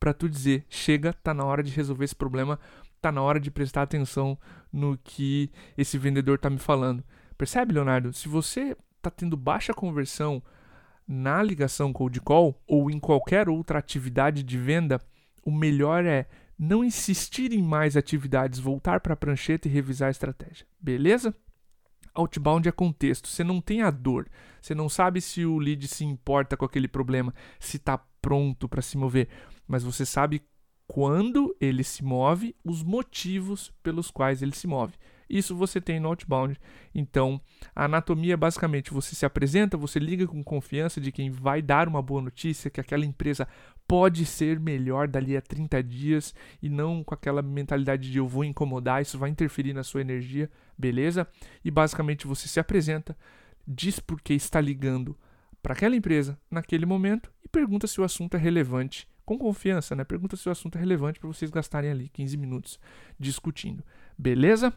para 0.00 0.14
tu 0.14 0.26
dizer, 0.26 0.64
chega, 0.70 1.12
tá 1.12 1.34
na 1.34 1.44
hora 1.44 1.62
de 1.62 1.70
resolver 1.70 2.06
esse 2.06 2.16
problema, 2.16 2.58
tá 2.98 3.12
na 3.12 3.20
hora 3.20 3.38
de 3.38 3.50
prestar 3.50 3.82
atenção 3.82 4.38
no 4.72 4.96
que 4.96 5.50
esse 5.76 5.98
vendedor 5.98 6.38
tá 6.38 6.48
me 6.48 6.58
falando. 6.58 7.04
Percebe, 7.36 7.74
Leonardo? 7.74 8.10
Se 8.14 8.26
você 8.26 8.74
tá 9.02 9.10
tendo 9.10 9.36
baixa 9.36 9.74
conversão 9.74 10.42
na 11.06 11.42
ligação 11.42 11.92
cold 11.92 12.18
call 12.22 12.58
ou 12.66 12.90
em 12.90 12.98
qualquer 12.98 13.50
outra 13.50 13.78
atividade 13.78 14.42
de 14.42 14.56
venda, 14.56 14.98
o 15.48 15.50
melhor 15.50 16.04
é 16.04 16.26
não 16.58 16.82
insistir 16.82 17.52
em 17.52 17.62
mais 17.62 17.96
atividades, 17.96 18.58
voltar 18.58 19.00
para 19.00 19.14
a 19.14 19.16
prancheta 19.16 19.68
e 19.68 19.70
revisar 19.70 20.08
a 20.08 20.10
estratégia. 20.10 20.66
Beleza? 20.80 21.34
Outbound 22.14 22.68
é 22.68 22.72
contexto. 22.72 23.28
Você 23.28 23.44
não 23.44 23.60
tem 23.60 23.82
a 23.82 23.90
dor. 23.90 24.28
Você 24.60 24.74
não 24.74 24.88
sabe 24.88 25.20
se 25.20 25.44
o 25.44 25.58
lead 25.58 25.86
se 25.86 26.04
importa 26.04 26.56
com 26.56 26.64
aquele 26.64 26.88
problema, 26.88 27.32
se 27.60 27.76
está 27.76 27.96
pronto 28.20 28.68
para 28.68 28.82
se 28.82 28.98
mover. 28.98 29.28
Mas 29.68 29.84
você 29.84 30.04
sabe 30.04 30.42
quando 30.86 31.54
ele 31.60 31.84
se 31.84 32.02
move, 32.02 32.56
os 32.64 32.82
motivos 32.82 33.72
pelos 33.82 34.10
quais 34.10 34.42
ele 34.42 34.54
se 34.54 34.66
move. 34.66 34.94
Isso 35.28 35.54
você 35.54 35.80
tem 35.80 36.00
no 36.00 36.08
outbound. 36.08 36.58
Então, 36.94 37.40
a 37.76 37.84
anatomia 37.84 38.32
é 38.32 38.36
basicamente 38.36 38.92
você 38.92 39.14
se 39.14 39.26
apresenta, 39.26 39.76
você 39.76 39.98
liga 39.98 40.26
com 40.26 40.42
confiança 40.42 41.00
de 41.00 41.12
quem 41.12 41.30
vai 41.30 41.60
dar 41.60 41.86
uma 41.86 42.00
boa 42.00 42.22
notícia, 42.22 42.70
que 42.70 42.80
aquela 42.80 43.04
empresa 43.04 43.46
pode 43.88 44.26
ser 44.26 44.60
melhor 44.60 45.08
dali 45.08 45.34
a 45.34 45.40
30 45.40 45.82
dias 45.82 46.34
e 46.62 46.68
não 46.68 47.02
com 47.02 47.14
aquela 47.14 47.40
mentalidade 47.40 48.12
de 48.12 48.18
eu 48.18 48.28
vou 48.28 48.44
incomodar, 48.44 49.00
isso 49.00 49.18
vai 49.18 49.30
interferir 49.30 49.72
na 49.72 49.82
sua 49.82 50.02
energia, 50.02 50.50
beleza? 50.76 51.26
E 51.64 51.70
basicamente 51.70 52.26
você 52.26 52.46
se 52.46 52.60
apresenta, 52.60 53.16
diz 53.66 53.98
por 53.98 54.20
que 54.20 54.34
está 54.34 54.60
ligando 54.60 55.16
para 55.62 55.72
aquela 55.72 55.96
empresa 55.96 56.38
naquele 56.50 56.84
momento 56.84 57.32
e 57.42 57.48
pergunta 57.48 57.86
se 57.86 57.98
o 57.98 58.04
assunto 58.04 58.36
é 58.36 58.38
relevante 58.38 59.08
com 59.24 59.38
confiança, 59.38 59.96
né? 59.96 60.04
Pergunta 60.04 60.36
se 60.36 60.48
o 60.48 60.52
assunto 60.52 60.76
é 60.76 60.80
relevante 60.80 61.18
para 61.18 61.28
vocês 61.28 61.50
gastarem 61.50 61.90
ali 61.90 62.10
15 62.10 62.36
minutos 62.36 62.78
discutindo. 63.18 63.82
Beleza? 64.16 64.72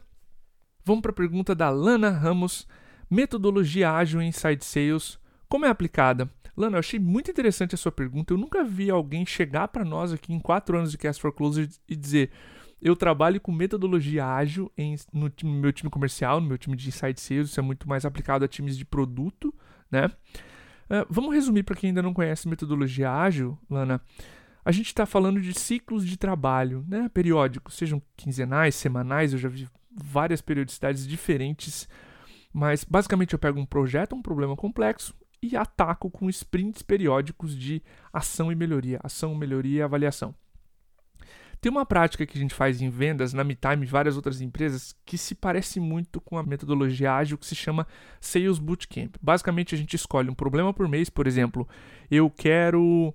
Vamos 0.84 1.02
para 1.02 1.10
a 1.10 1.14
pergunta 1.14 1.54
da 1.54 1.68
Lana 1.68 2.10
Ramos. 2.10 2.66
Metodologia 3.10 3.92
ágil 3.92 4.22
em 4.22 4.28
Inside 4.28 4.64
Sales, 4.64 5.18
como 5.48 5.66
é 5.66 5.68
aplicada? 5.68 6.30
Lana, 6.56 6.76
eu 6.76 6.80
achei 6.80 6.98
muito 6.98 7.30
interessante 7.30 7.74
a 7.74 7.78
sua 7.78 7.92
pergunta. 7.92 8.32
Eu 8.32 8.38
nunca 8.38 8.62
vi 8.62 8.90
alguém 8.90 9.24
chegar 9.24 9.68
para 9.68 9.84
nós 9.84 10.12
aqui 10.12 10.32
em 10.32 10.40
quatro 10.40 10.76
anos 10.76 10.90
de 10.90 10.98
Cast 10.98 11.20
for 11.20 11.32
Closer 11.32 11.68
e 11.88 11.96
dizer 11.96 12.30
eu 12.80 12.96
trabalho 12.96 13.40
com 13.40 13.52
metodologia 13.52 14.26
ágil 14.26 14.70
em, 14.76 14.96
no, 15.12 15.32
no, 15.42 15.52
meu 15.52 15.72
time 15.72 15.88
comercial, 15.88 16.40
no 16.40 16.48
meu 16.48 16.58
time 16.58 16.76
de 16.76 16.88
Inside 16.88 17.20
Sales, 17.20 17.50
isso 17.50 17.60
é 17.60 17.62
muito 17.62 17.88
mais 17.88 18.04
aplicado 18.04 18.44
a 18.44 18.48
times 18.48 18.76
de 18.76 18.84
produto, 18.84 19.54
né? 19.88 20.06
Uh, 20.86 21.06
vamos 21.08 21.32
resumir 21.32 21.62
para 21.62 21.76
quem 21.76 21.88
ainda 21.88 22.02
não 22.02 22.12
conhece 22.12 22.48
metodologia 22.48 23.10
ágil, 23.12 23.56
Lana 23.70 24.02
a 24.64 24.70
gente 24.70 24.86
está 24.86 25.04
falando 25.04 25.40
de 25.40 25.58
ciclos 25.58 26.06
de 26.06 26.16
trabalho, 26.16 26.84
né, 26.88 27.08
periódicos, 27.12 27.74
sejam 27.74 28.00
quinzenais, 28.16 28.74
semanais, 28.74 29.32
eu 29.32 29.38
já 29.38 29.48
vi 29.48 29.68
várias 29.90 30.40
periodicidades 30.40 31.06
diferentes, 31.06 31.88
mas 32.52 32.84
basicamente 32.84 33.32
eu 33.32 33.38
pego 33.38 33.58
um 33.58 33.66
projeto, 33.66 34.14
um 34.14 34.22
problema 34.22 34.54
complexo 34.54 35.14
e 35.42 35.56
ataco 35.56 36.10
com 36.10 36.30
sprints 36.30 36.82
periódicos 36.82 37.58
de 37.58 37.82
ação 38.12 38.52
e 38.52 38.54
melhoria, 38.54 39.00
ação, 39.02 39.34
melhoria 39.34 39.80
e 39.80 39.82
avaliação. 39.82 40.34
Tem 41.60 41.70
uma 41.70 41.86
prática 41.86 42.26
que 42.26 42.36
a 42.36 42.40
gente 42.40 42.54
faz 42.54 42.82
em 42.82 42.90
vendas, 42.90 43.32
na 43.32 43.44
MeTime 43.44 43.84
e 43.84 43.88
várias 43.88 44.16
outras 44.16 44.40
empresas, 44.40 44.96
que 45.06 45.16
se 45.16 45.32
parece 45.32 45.78
muito 45.78 46.20
com 46.20 46.36
a 46.36 46.42
metodologia 46.42 47.14
ágil 47.14 47.38
que 47.38 47.46
se 47.46 47.54
chama 47.54 47.86
Sales 48.20 48.58
Bootcamp. 48.58 49.14
Basicamente, 49.22 49.72
a 49.72 49.78
gente 49.78 49.94
escolhe 49.94 50.28
um 50.28 50.34
problema 50.34 50.74
por 50.74 50.88
mês, 50.88 51.08
por 51.08 51.24
exemplo, 51.24 51.68
eu 52.10 52.28
quero 52.28 53.14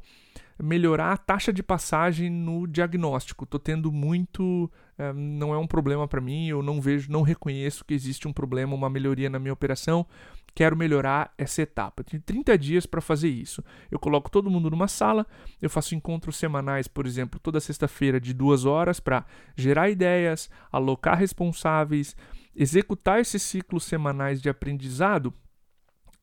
melhorar 0.61 1.11
a 1.13 1.17
taxa 1.17 1.53
de 1.53 1.61
passagem 1.61 2.29
no 2.29 2.65
diagnóstico. 2.65 3.43
Estou 3.43 3.59
tendo 3.59 3.91
muito, 3.91 4.71
é, 4.97 5.13
não 5.13 5.53
é 5.53 5.57
um 5.57 5.67
problema 5.67 6.07
para 6.07 6.21
mim, 6.21 6.47
eu 6.47 6.63
não 6.63 6.81
vejo, 6.81 7.11
não 7.11 7.21
reconheço 7.21 7.85
que 7.85 7.93
existe 7.93 8.27
um 8.27 8.33
problema, 8.33 8.75
uma 8.75 8.89
melhoria 8.89 9.29
na 9.29 9.39
minha 9.39 9.53
operação. 9.53 10.05
Quero 10.55 10.75
melhorar 10.75 11.31
essa 11.37 11.61
etapa. 11.61 12.03
tenho 12.03 12.21
30 12.21 12.57
dias 12.57 12.85
para 12.87 12.99
fazer 12.99 13.29
isso. 13.29 13.63
Eu 13.91 13.99
coloco 13.99 14.31
todo 14.31 14.49
mundo 14.49 14.71
numa 14.71 14.87
sala, 14.87 15.27
eu 15.61 15.69
faço 15.69 15.93
encontros 15.93 16.35
semanais, 16.35 16.87
por 16.87 17.05
exemplo, 17.05 17.39
toda 17.39 17.59
sexta-feira 17.59 18.19
de 18.19 18.33
duas 18.33 18.65
horas 18.65 18.99
para 18.99 19.23
gerar 19.55 19.89
ideias, 19.89 20.49
alocar 20.71 21.17
responsáveis, 21.17 22.15
executar 22.55 23.19
esses 23.19 23.43
ciclos 23.43 23.83
semanais 23.83 24.41
de 24.41 24.49
aprendizado 24.49 25.31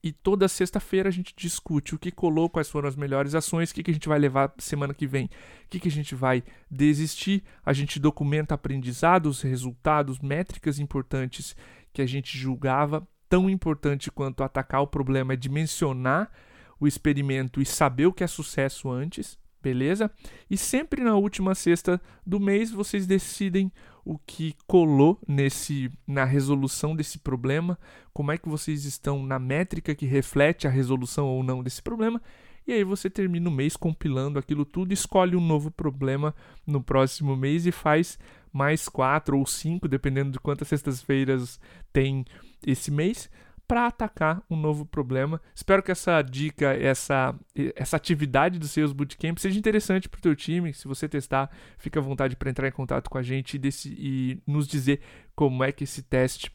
e 0.04 0.12
toda 0.12 0.46
sexta-feira 0.48 1.08
a 1.08 1.12
gente 1.12 1.32
discute 1.34 1.94
o 1.94 1.98
que 1.98 2.10
colou, 2.10 2.50
quais 2.50 2.68
foram 2.68 2.86
as 2.86 2.94
melhores 2.94 3.34
ações, 3.34 3.70
o 3.70 3.74
que, 3.74 3.82
que 3.82 3.90
a 3.90 3.94
gente 3.94 4.06
vai 4.06 4.18
levar 4.18 4.52
semana 4.58 4.92
que 4.92 5.06
vem, 5.06 5.24
o 5.24 5.30
que, 5.70 5.80
que 5.80 5.88
a 5.88 5.90
gente 5.90 6.14
vai 6.14 6.44
desistir. 6.70 7.42
A 7.64 7.72
gente 7.72 7.98
documenta 7.98 8.54
aprendizados, 8.54 9.40
resultados, 9.40 10.18
métricas 10.18 10.78
importantes 10.78 11.56
que 11.90 12.02
a 12.02 12.06
gente 12.06 12.36
julgava. 12.36 13.08
Tão 13.30 13.48
importante 13.48 14.10
quanto 14.10 14.42
atacar 14.42 14.82
o 14.82 14.86
problema 14.86 15.32
é 15.32 15.36
dimensionar 15.36 16.30
o 16.78 16.86
experimento 16.86 17.62
e 17.62 17.64
saber 17.64 18.04
o 18.04 18.12
que 18.12 18.22
é 18.22 18.26
sucesso 18.26 18.90
antes, 18.90 19.38
beleza? 19.62 20.10
E 20.50 20.58
sempre 20.58 21.02
na 21.02 21.16
última 21.16 21.54
sexta 21.54 21.98
do 22.26 22.38
mês 22.38 22.70
vocês 22.70 23.06
decidem 23.06 23.72
o 24.04 24.18
que 24.18 24.54
colou 24.66 25.18
nesse 25.26 25.90
na 26.06 26.24
resolução 26.24 26.94
desse 26.94 27.18
problema, 27.18 27.78
como 28.12 28.30
é 28.30 28.38
que 28.38 28.48
vocês 28.48 28.84
estão 28.84 29.24
na 29.24 29.38
métrica 29.38 29.94
que 29.94 30.06
reflete 30.06 30.66
a 30.66 30.70
resolução 30.70 31.26
ou 31.26 31.42
não 31.42 31.62
desse 31.62 31.82
problema. 31.82 32.20
E 32.66 32.72
aí 32.72 32.84
você 32.84 33.10
termina 33.10 33.48
o 33.48 33.52
mês 33.52 33.76
compilando 33.76 34.38
aquilo 34.38 34.64
tudo, 34.64 34.92
escolhe 34.92 35.36
um 35.36 35.46
novo 35.46 35.70
problema 35.70 36.34
no 36.66 36.82
próximo 36.82 37.36
mês 37.36 37.66
e 37.66 37.72
faz 37.72 38.18
mais 38.52 38.88
quatro 38.88 39.38
ou 39.38 39.44
cinco, 39.44 39.88
dependendo 39.88 40.30
de 40.30 40.40
quantas 40.40 40.68
sextas-feiras 40.68 41.60
tem 41.92 42.24
esse 42.66 42.90
mês, 42.90 43.28
para 43.66 43.86
atacar 43.86 44.42
um 44.48 44.56
novo 44.56 44.84
problema. 44.84 45.40
Espero 45.54 45.82
que 45.82 45.90
essa 45.90 46.20
dica, 46.22 46.74
essa, 46.74 47.34
essa 47.74 47.96
atividade 47.96 48.58
do 48.58 48.68
Sales 48.68 48.92
Bootcamp 48.92 49.38
seja 49.38 49.58
interessante 49.58 50.08
para 50.08 50.18
o 50.18 50.22
teu 50.22 50.36
time. 50.36 50.72
Se 50.74 50.86
você 50.86 51.08
testar, 51.08 51.50
fica 51.78 51.98
à 51.98 52.02
vontade 52.02 52.36
para 52.36 52.50
entrar 52.50 52.68
em 52.68 52.72
contato 52.72 53.08
com 53.08 53.18
a 53.18 53.22
gente 53.22 53.54
e, 53.54 53.58
desse, 53.58 53.94
e 53.98 54.42
nos 54.46 54.68
dizer 54.68 55.00
como 55.34 55.64
é 55.64 55.72
que 55.72 55.84
esse 55.84 56.02
teste 56.02 56.52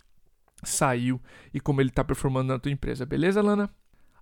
saiu 0.63 1.21
e 1.53 1.59
como 1.59 1.81
ele 1.81 1.89
está 1.89 2.03
performando 2.03 2.53
na 2.53 2.59
tua 2.59 2.71
empresa. 2.71 3.05
Beleza, 3.05 3.41
Lana? 3.41 3.69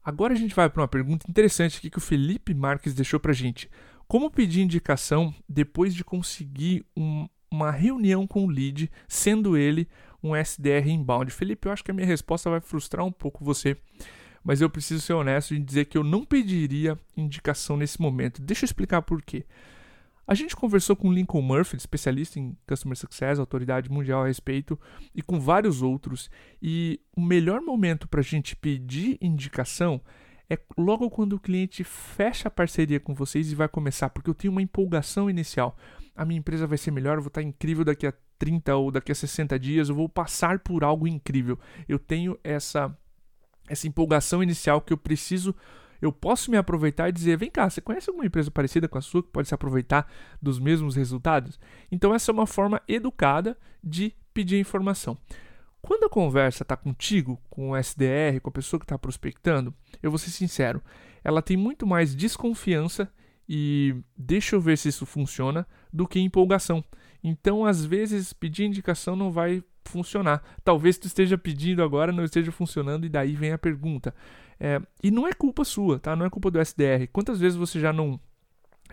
Agora 0.03 0.33
a 0.33 0.37
gente 0.37 0.55
vai 0.55 0.69
para 0.69 0.81
uma 0.81 0.87
pergunta 0.87 1.29
interessante 1.29 1.79
aqui 1.79 1.89
que 1.89 1.97
o 1.97 2.01
Felipe 2.01 2.53
Marques 2.53 2.93
deixou 2.93 3.19
para 3.19 3.31
a 3.31 3.35
gente. 3.35 3.69
Como 4.07 4.31
pedir 4.31 4.61
indicação 4.61 5.35
depois 5.49 5.93
de 5.93 6.01
conseguir 6.01 6.85
um, 6.95 7.27
uma 7.57 7.71
reunião 7.71 8.25
com 8.25 8.45
o 8.45 8.49
lead, 8.49 8.89
sendo 9.07 9.57
ele 9.57 9.87
um 10.23 10.35
SDR 10.35 10.87
inbound? 10.87 11.31
Felipe, 11.31 11.67
eu 11.67 11.71
acho 11.71 11.83
que 11.83 11.91
a 11.91 11.93
minha 11.93 12.07
resposta 12.07 12.49
vai 12.49 12.61
frustrar 12.61 13.05
um 13.05 13.11
pouco 13.11 13.43
você, 13.43 13.75
mas 14.43 14.61
eu 14.61 14.69
preciso 14.69 15.01
ser 15.01 15.13
honesto 15.13 15.53
em 15.53 15.63
dizer 15.63 15.85
que 15.85 15.97
eu 15.97 16.03
não 16.03 16.23
pediria 16.23 16.97
indicação 17.15 17.75
nesse 17.75 18.01
momento. 18.01 18.41
Deixa 18.41 18.63
eu 18.63 18.67
explicar 18.67 19.01
por 19.01 19.21
quê. 19.21 19.45
A 20.27 20.33
gente 20.33 20.57
conversou 20.57 20.93
com 20.93 21.11
Lincoln 21.11 21.41
Murphy, 21.41 21.77
especialista 21.77 22.37
em 22.37 22.55
Customer 22.67 22.97
Success, 22.97 23.39
autoridade 23.39 23.89
mundial 23.89 24.23
a 24.23 24.27
respeito, 24.27 24.77
e 25.15 25.21
com 25.21 25.39
vários 25.39 25.81
outros. 25.81 26.29
E 26.61 26.99
o 27.15 27.21
melhor 27.21 27.61
momento 27.61 28.09
para 28.09 28.19
a 28.19 28.23
gente 28.23 28.53
pedir 28.53 29.17
indicação 29.21 30.01
é 30.49 30.59
logo 30.77 31.09
quando 31.09 31.33
o 31.33 31.39
cliente 31.39 31.83
fecha 31.83 32.49
a 32.49 32.51
parceria 32.51 32.99
com 32.99 33.13
vocês 33.13 33.51
e 33.51 33.55
vai 33.55 33.69
começar, 33.69 34.09
porque 34.09 34.29
eu 34.29 34.33
tenho 34.33 34.51
uma 34.51 34.61
empolgação 34.61 35.29
inicial. 35.29 35.77
A 36.17 36.25
minha 36.25 36.39
empresa 36.39 36.67
vai 36.67 36.77
ser 36.77 36.91
melhor, 36.91 37.17
eu 37.17 37.21
vou 37.21 37.29
estar 37.29 37.41
incrível 37.41 37.85
daqui 37.85 38.07
a 38.07 38.13
30 38.39 38.75
ou 38.75 38.91
daqui 38.91 39.11
a 39.11 39.15
60 39.15 39.57
dias, 39.59 39.89
eu 39.89 39.95
vou 39.95 40.09
passar 40.09 40.59
por 40.59 40.83
algo 40.83 41.07
incrível. 41.07 41.57
Eu 41.87 41.99
tenho 41.99 42.37
essa 42.43 42.95
essa 43.69 43.87
empolgação 43.87 44.41
inicial 44.41 44.79
que 44.81 44.93
eu 44.93 44.97
preciso 44.97 45.53
eu 46.01 46.11
posso 46.11 46.51
me 46.51 46.57
aproveitar 46.57 47.09
e 47.09 47.11
dizer: 47.11 47.37
vem 47.37 47.49
cá, 47.49 47.69
você 47.69 47.81
conhece 47.81 48.09
alguma 48.09 48.25
empresa 48.25 48.51
parecida 48.51 48.87
com 48.87 48.97
a 48.97 49.01
sua 49.01 49.23
que 49.23 49.29
pode 49.29 49.47
se 49.47 49.53
aproveitar 49.53 50.09
dos 50.41 50.59
mesmos 50.59 50.95
resultados? 50.95 51.59
Então, 51.91 52.13
essa 52.13 52.31
é 52.31 52.33
uma 52.33 52.47
forma 52.47 52.81
educada 52.87 53.57
de 53.83 54.13
pedir 54.33 54.59
informação. 54.59 55.17
Quando 55.81 56.05
a 56.05 56.09
conversa 56.09 56.63
está 56.63 56.75
contigo, 56.75 57.41
com 57.49 57.71
o 57.71 57.75
SDR, 57.75 58.41
com 58.41 58.49
a 58.49 58.53
pessoa 58.53 58.79
que 58.79 58.85
está 58.85 58.97
prospectando, 58.97 59.73
eu 60.01 60.11
vou 60.11 60.17
ser 60.17 60.31
sincero, 60.31 60.81
ela 61.23 61.41
tem 61.41 61.55
muito 61.55 61.87
mais 61.87 62.15
desconfiança 62.15 63.11
e 63.47 63.95
deixa 64.17 64.55
eu 64.55 64.61
ver 64.61 64.77
se 64.77 64.89
isso 64.89 65.05
funciona 65.05 65.67
do 65.91 66.07
que 66.07 66.19
empolgação. 66.19 66.83
Então, 67.23 67.65
às 67.65 67.83
vezes, 67.83 68.33
pedir 68.33 68.65
indicação 68.65 69.15
não 69.15 69.31
vai 69.31 69.63
funcionar. 69.85 70.43
Talvez 70.63 70.97
tu 70.97 71.07
esteja 71.07 71.37
pedindo 71.37 71.81
agora, 71.81 72.11
não 72.11 72.23
esteja 72.23 72.51
funcionando, 72.51 73.05
e 73.05 73.09
daí 73.09 73.33
vem 73.33 73.53
a 73.53 73.57
pergunta. 73.57 74.13
É, 74.59 74.81
e 75.03 75.11
não 75.11 75.27
é 75.27 75.33
culpa 75.33 75.63
sua, 75.63 75.99
tá? 75.99 76.15
Não 76.15 76.25
é 76.25 76.29
culpa 76.29 76.51
do 76.51 76.59
SDR. 76.59 77.07
Quantas 77.11 77.39
vezes 77.39 77.57
você 77.57 77.79
já 77.79 77.93
não 77.93 78.19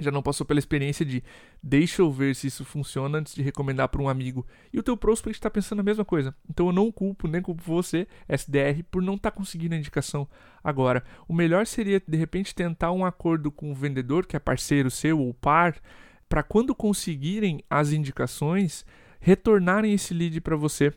já 0.00 0.10
não 0.10 0.22
passou 0.22 0.46
pela 0.46 0.58
experiência 0.58 1.04
de 1.04 1.22
deixa 1.62 2.02
eu 2.02 2.10
ver 2.10 2.34
se 2.34 2.46
isso 2.46 2.64
funciona 2.64 3.18
antes 3.18 3.34
de 3.34 3.42
recomendar 3.42 3.88
para 3.88 4.02
um 4.02 4.08
amigo. 4.08 4.46
E 4.72 4.78
o 4.78 4.82
teu 4.82 4.96
prospect 4.96 5.38
está 5.38 5.50
pensando 5.50 5.80
a 5.80 5.84
mesma 5.84 6.04
coisa. 6.04 6.34
Então 6.48 6.66
eu 6.66 6.72
não 6.72 6.90
culpo, 6.90 7.28
nem 7.28 7.42
culpo 7.42 7.62
você, 7.62 8.06
SDR, 8.28 8.82
por 8.90 9.02
não 9.02 9.14
estar 9.14 9.30
tá 9.30 9.36
conseguindo 9.36 9.74
a 9.74 9.78
indicação 9.78 10.28
agora. 10.62 11.04
O 11.28 11.34
melhor 11.34 11.66
seria, 11.66 12.02
de 12.06 12.16
repente, 12.16 12.54
tentar 12.54 12.92
um 12.92 13.04
acordo 13.04 13.50
com 13.50 13.70
o 13.70 13.74
vendedor, 13.74 14.26
que 14.26 14.36
é 14.36 14.38
parceiro 14.38 14.90
seu 14.90 15.20
ou 15.20 15.32
par, 15.32 15.76
para 16.28 16.42
quando 16.42 16.74
conseguirem 16.74 17.62
as 17.68 17.92
indicações, 17.92 18.84
retornarem 19.20 19.92
esse 19.92 20.12
lead 20.12 20.40
para 20.40 20.56
você 20.56 20.92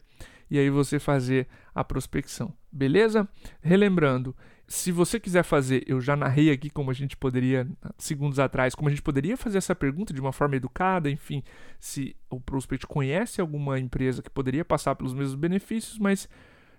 e 0.50 0.58
aí 0.58 0.70
você 0.70 1.00
fazer 1.00 1.48
a 1.74 1.84
prospecção. 1.84 2.54
Beleza? 2.72 3.28
Relembrando, 3.62 4.36
se 4.68 4.92
você 4.92 5.18
quiser 5.20 5.44
fazer, 5.44 5.84
eu 5.88 6.02
já 6.02 6.16
narrei 6.16 6.52
aqui 6.52 6.70
como 6.70 6.92
a 6.92 6.94
gente 6.94 7.16
poderia, 7.16 7.66
segundos 7.98 8.38
atrás, 8.38 8.76
como 8.76 8.90
a 8.90 8.92
gente 8.92 9.02
poderia 9.02 9.38
fazer 9.38 9.58
essa 9.58 9.74
pergunta 9.74 10.14
de 10.14 10.20
uma 10.20 10.34
forma 10.34 10.58
educada, 10.58 11.10
enfim, 11.10 11.42
se 11.80 12.16
o 12.30 12.40
prospect 12.40 12.86
conhece 12.86 13.40
alguma 13.40 13.80
empresa 13.80 14.22
que 14.22 14.30
poderia 14.30 14.66
passar 14.66 14.96
pelos 14.96 15.14
mesmos 15.14 15.36
benefícios, 15.36 15.98
mas, 15.98 16.28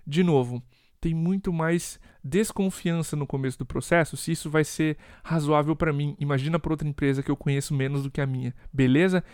de 0.07 0.23
novo, 0.23 0.62
tem 1.00 1.14
muito 1.14 1.50
mais 1.50 1.99
desconfiança 2.23 3.16
no 3.16 3.26
começo 3.26 3.59
do 3.59 3.64
processo, 3.64 4.16
se 4.16 4.33
isso 4.33 4.50
vai 4.50 4.64
ser 4.64 4.99
razoável 5.25 5.75
para 5.75 5.92
mim. 5.92 6.14
Imagina 6.18 6.59
para 6.59 6.73
outra 6.73 6.88
empresa 6.88 7.23
que 7.23 7.30
eu 7.30 7.37
conheço 7.37 7.73
menos 7.73 8.02
do 8.02 8.11
que 8.11 8.21
a 8.21 8.26
minha, 8.26 8.54
beleza? 8.71 9.25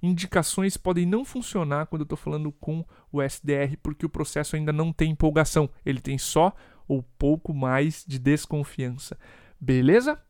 Indicações 0.00 0.76
podem 0.76 1.06
não 1.06 1.24
funcionar 1.24 1.86
quando 1.86 2.02
eu 2.02 2.04
estou 2.04 2.18
falando 2.18 2.52
com 2.52 2.84
o 3.10 3.20
SDR, 3.20 3.76
porque 3.82 4.06
o 4.06 4.10
processo 4.10 4.54
ainda 4.54 4.72
não 4.72 4.92
tem 4.92 5.10
empolgação, 5.10 5.68
ele 5.84 6.00
tem 6.00 6.18
só 6.18 6.54
ou 6.88 7.02
pouco 7.18 7.52
mais 7.52 8.04
de 8.06 8.18
desconfiança, 8.18 9.18
beleza? 9.60 10.20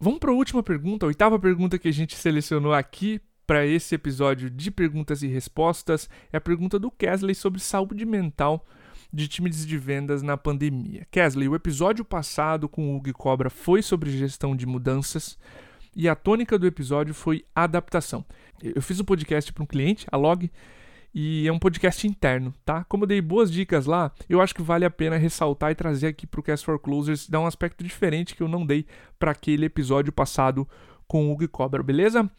Vamos 0.00 0.18
para 0.18 0.30
a 0.30 0.34
última 0.34 0.62
pergunta, 0.62 1.04
a 1.04 1.08
oitava 1.08 1.38
pergunta 1.38 1.78
que 1.78 1.88
a 1.88 1.92
gente 1.92 2.14
selecionou 2.14 2.72
aqui 2.72 3.20
para 3.46 3.66
esse 3.66 3.94
episódio 3.94 4.50
de 4.50 4.70
perguntas 4.70 5.22
e 5.22 5.26
respostas 5.26 6.08
é 6.30 6.36
a 6.36 6.40
pergunta 6.40 6.78
do 6.78 6.90
Kesley 6.90 7.34
sobre 7.34 7.60
saúde 7.60 8.04
mental 8.04 8.66
de 9.12 9.26
times 9.26 9.66
de 9.66 9.78
vendas 9.78 10.22
na 10.22 10.36
pandemia. 10.36 11.06
Kesley, 11.10 11.48
o 11.48 11.54
episódio 11.54 12.04
passado 12.04 12.68
com 12.68 12.92
o 12.92 12.96
Hugo 12.96 13.12
Cobra 13.14 13.48
foi 13.48 13.82
sobre 13.82 14.10
gestão 14.10 14.54
de 14.54 14.66
mudanças 14.66 15.38
e 15.96 16.08
a 16.08 16.14
tônica 16.14 16.58
do 16.58 16.66
episódio 16.66 17.14
foi 17.14 17.44
adaptação. 17.54 18.24
Eu 18.62 18.82
fiz 18.82 19.00
um 19.00 19.04
podcast 19.04 19.52
para 19.52 19.64
um 19.64 19.66
cliente, 19.66 20.06
a 20.12 20.16
Log, 20.16 20.50
e 21.14 21.46
é 21.48 21.52
um 21.52 21.58
podcast 21.58 22.06
interno, 22.06 22.54
tá? 22.64 22.84
Como 22.84 23.04
eu 23.04 23.08
dei 23.08 23.20
boas 23.20 23.50
dicas 23.50 23.86
lá, 23.86 24.12
eu 24.28 24.40
acho 24.40 24.54
que 24.54 24.62
vale 24.62 24.84
a 24.84 24.90
pena 24.90 25.16
ressaltar 25.16 25.70
e 25.70 25.74
trazer 25.74 26.08
aqui 26.08 26.26
para 26.26 26.40
o 26.40 26.42
Cast 26.42 26.64
for 26.64 26.78
Closers, 26.78 27.28
dar 27.28 27.40
um 27.40 27.46
aspecto 27.46 27.82
diferente 27.82 28.34
que 28.34 28.42
eu 28.42 28.48
não 28.48 28.64
dei 28.64 28.86
para 29.18 29.30
aquele 29.30 29.66
episódio 29.66 30.12
passado 30.12 30.68
com 31.06 31.28
o 31.28 31.32
Hugo 31.32 31.48
Cobra, 31.48 31.82
beleza? 31.82 32.30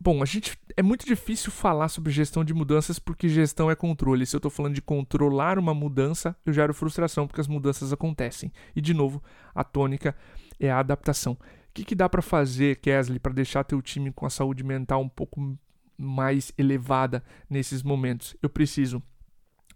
Bom, 0.00 0.20
a 0.20 0.26
gente 0.26 0.58
é 0.76 0.82
muito 0.82 1.06
difícil 1.06 1.52
falar 1.52 1.88
sobre 1.88 2.12
gestão 2.12 2.42
de 2.42 2.52
mudanças 2.52 2.98
porque 2.98 3.28
gestão 3.28 3.70
é 3.70 3.76
controle. 3.76 4.26
Se 4.26 4.34
eu 4.34 4.38
estou 4.38 4.50
falando 4.50 4.74
de 4.74 4.82
controlar 4.82 5.60
uma 5.60 5.72
mudança, 5.72 6.34
eu 6.44 6.52
gero 6.52 6.74
frustração 6.74 7.26
porque 7.26 7.40
as 7.40 7.46
mudanças 7.46 7.92
acontecem. 7.92 8.52
E 8.74 8.80
de 8.80 8.92
novo, 8.92 9.22
a 9.54 9.62
tônica 9.62 10.16
é 10.58 10.68
a 10.70 10.80
adaptação. 10.80 11.34
O 11.34 11.38
que, 11.72 11.84
que 11.84 11.94
dá 11.94 12.08
para 12.08 12.20
fazer, 12.20 12.80
Kesley, 12.80 13.20
para 13.20 13.32
deixar 13.32 13.62
teu 13.62 13.80
time 13.80 14.10
com 14.10 14.26
a 14.26 14.30
saúde 14.30 14.64
mental 14.64 15.00
um 15.00 15.08
pouco 15.08 15.56
mais 16.02 16.52
elevada 16.58 17.22
nesses 17.48 17.82
momentos? 17.82 18.36
Eu 18.42 18.48
preciso 18.48 19.02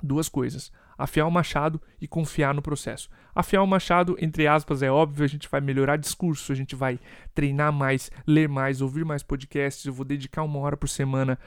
duas 0.02 0.28
coisas: 0.28 0.72
afiar 0.96 1.26
o 1.26 1.30
machado 1.30 1.80
e 2.00 2.06
confiar 2.06 2.54
no 2.54 2.62
processo. 2.62 3.08
Afiar 3.34 3.62
o 3.62 3.66
machado, 3.66 4.16
entre 4.18 4.46
aspas, 4.46 4.82
é 4.82 4.90
óbvio, 4.90 5.24
a 5.24 5.28
gente 5.28 5.48
vai 5.48 5.60
melhorar 5.60 5.96
discurso, 5.96 6.52
a 6.52 6.54
gente 6.54 6.74
vai 6.74 6.98
treinar 7.34 7.72
mais, 7.72 8.10
ler 8.26 8.48
mais, 8.48 8.80
ouvir 8.80 9.04
mais 9.04 9.22
podcasts, 9.22 9.84
eu 9.84 9.92
vou 9.92 10.04
dedicar 10.04 10.42
uma 10.42 10.58
hora 10.60 10.76
por 10.76 10.88
semana 10.88 11.38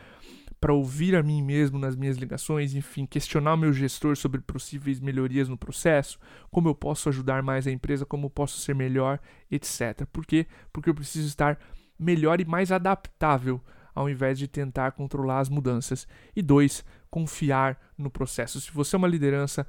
para 0.60 0.74
ouvir 0.74 1.16
a 1.16 1.24
mim 1.24 1.42
mesmo 1.42 1.80
nas 1.80 1.96
minhas 1.96 2.18
ligações, 2.18 2.76
enfim, 2.76 3.06
questionar 3.06 3.54
o 3.54 3.58
meu 3.58 3.72
gestor 3.72 4.18
sobre 4.18 4.42
possíveis 4.42 5.00
melhorias 5.00 5.48
no 5.48 5.58
processo, 5.58 6.20
como 6.52 6.68
eu 6.68 6.76
posso 6.76 7.08
ajudar 7.08 7.42
mais 7.42 7.66
a 7.66 7.72
empresa, 7.72 8.06
como 8.06 8.26
eu 8.26 8.30
posso 8.30 8.60
ser 8.60 8.76
melhor, 8.76 9.20
etc. 9.50 10.06
Por 10.12 10.26
quê? 10.26 10.46
Porque 10.74 10.90
eu 10.90 10.94
preciso 10.94 11.28
estar 11.28 11.58
melhor 11.98 12.42
e 12.42 12.46
mais 12.46 12.72
adaptável 12.72 13.62
ao 13.94 14.10
invés 14.10 14.38
de 14.38 14.48
tentar 14.48 14.92
controlar 14.92 15.40
as 15.40 15.50
mudanças. 15.50 16.08
E 16.36 16.42
dois, 16.42 16.84
confiar 17.10 17.80
no 17.98 18.10
processo. 18.10 18.62
Se 18.62 18.72
você 18.72 18.96
é 18.96 18.98
uma 18.98 19.08
liderança, 19.08 19.66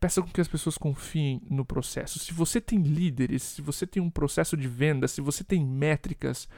peça 0.00 0.22
com 0.22 0.28
que 0.28 0.40
as 0.40 0.48
pessoas 0.48 0.78
confiem 0.78 1.42
no 1.50 1.64
processo. 1.64 2.18
Se 2.18 2.32
você 2.32 2.60
tem 2.60 2.80
líderes, 2.80 3.42
se 3.42 3.62
você 3.62 3.86
tem 3.86 4.02
um 4.02 4.10
processo 4.10 4.56
de 4.56 4.68
venda, 4.68 5.08
se 5.08 5.20
você 5.20 5.42
tem 5.42 5.64
métricas, 5.64 6.48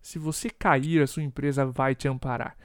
se 0.00 0.18
você 0.18 0.50
cair, 0.50 1.02
a 1.02 1.06
sua 1.06 1.22
empresa 1.22 1.64
vai 1.64 1.94
te 1.94 2.08
amparar. 2.08 2.56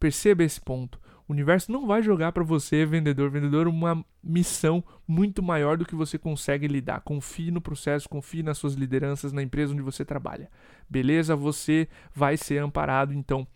Perceba 0.00 0.42
esse 0.42 0.60
ponto. 0.60 1.00
O 1.28 1.32
universo 1.32 1.70
não 1.70 1.86
vai 1.86 2.02
jogar 2.02 2.32
para 2.32 2.42
você, 2.42 2.86
vendedor, 2.86 3.30
vendedor, 3.30 3.68
uma 3.68 4.02
missão 4.24 4.82
muito 5.06 5.42
maior 5.42 5.76
do 5.76 5.84
que 5.84 5.94
você 5.94 6.16
consegue 6.16 6.66
lidar. 6.66 7.02
Confie 7.02 7.50
no 7.50 7.60
processo, 7.60 8.08
confie 8.08 8.42
nas 8.42 8.56
suas 8.56 8.72
lideranças, 8.72 9.30
na 9.30 9.42
empresa 9.42 9.74
onde 9.74 9.82
você 9.82 10.06
trabalha. 10.06 10.50
Beleza? 10.88 11.36
Você 11.36 11.86
vai 12.14 12.38
ser 12.38 12.58
amparado, 12.58 13.12
então 13.12 13.46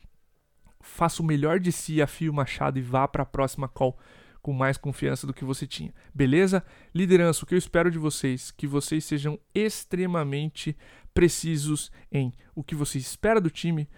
faça 0.83 1.23
o 1.23 1.25
melhor 1.25 1.59
de 1.59 1.73
si, 1.73 2.03
afie 2.03 2.29
o 2.29 2.35
machado 2.35 2.79
e 2.79 2.83
vá 2.83 3.09
para 3.09 3.23
a 3.23 3.27
próxima 3.27 3.67
call 3.67 3.99
com 4.43 4.53
mais 4.53 4.77
confiança 4.77 5.27
do 5.27 5.33
que 5.33 5.45
você 5.45 5.67
tinha. 5.67 5.95
Beleza? 6.13 6.63
Liderança, 6.95 7.45
o 7.45 7.47
que 7.47 7.55
eu 7.55 7.59
espero 7.59 7.91
de 7.91 7.99
vocês, 7.99 8.51
que 8.51 8.67
vocês 8.67 9.05
sejam 9.05 9.39
extremamente 9.55 10.77
precisos 11.15 11.91
em 12.11 12.35
o 12.55 12.63
que 12.63 12.75
você 12.75 12.99
espera 12.99 13.41
do 13.41 13.49
time 13.49 13.89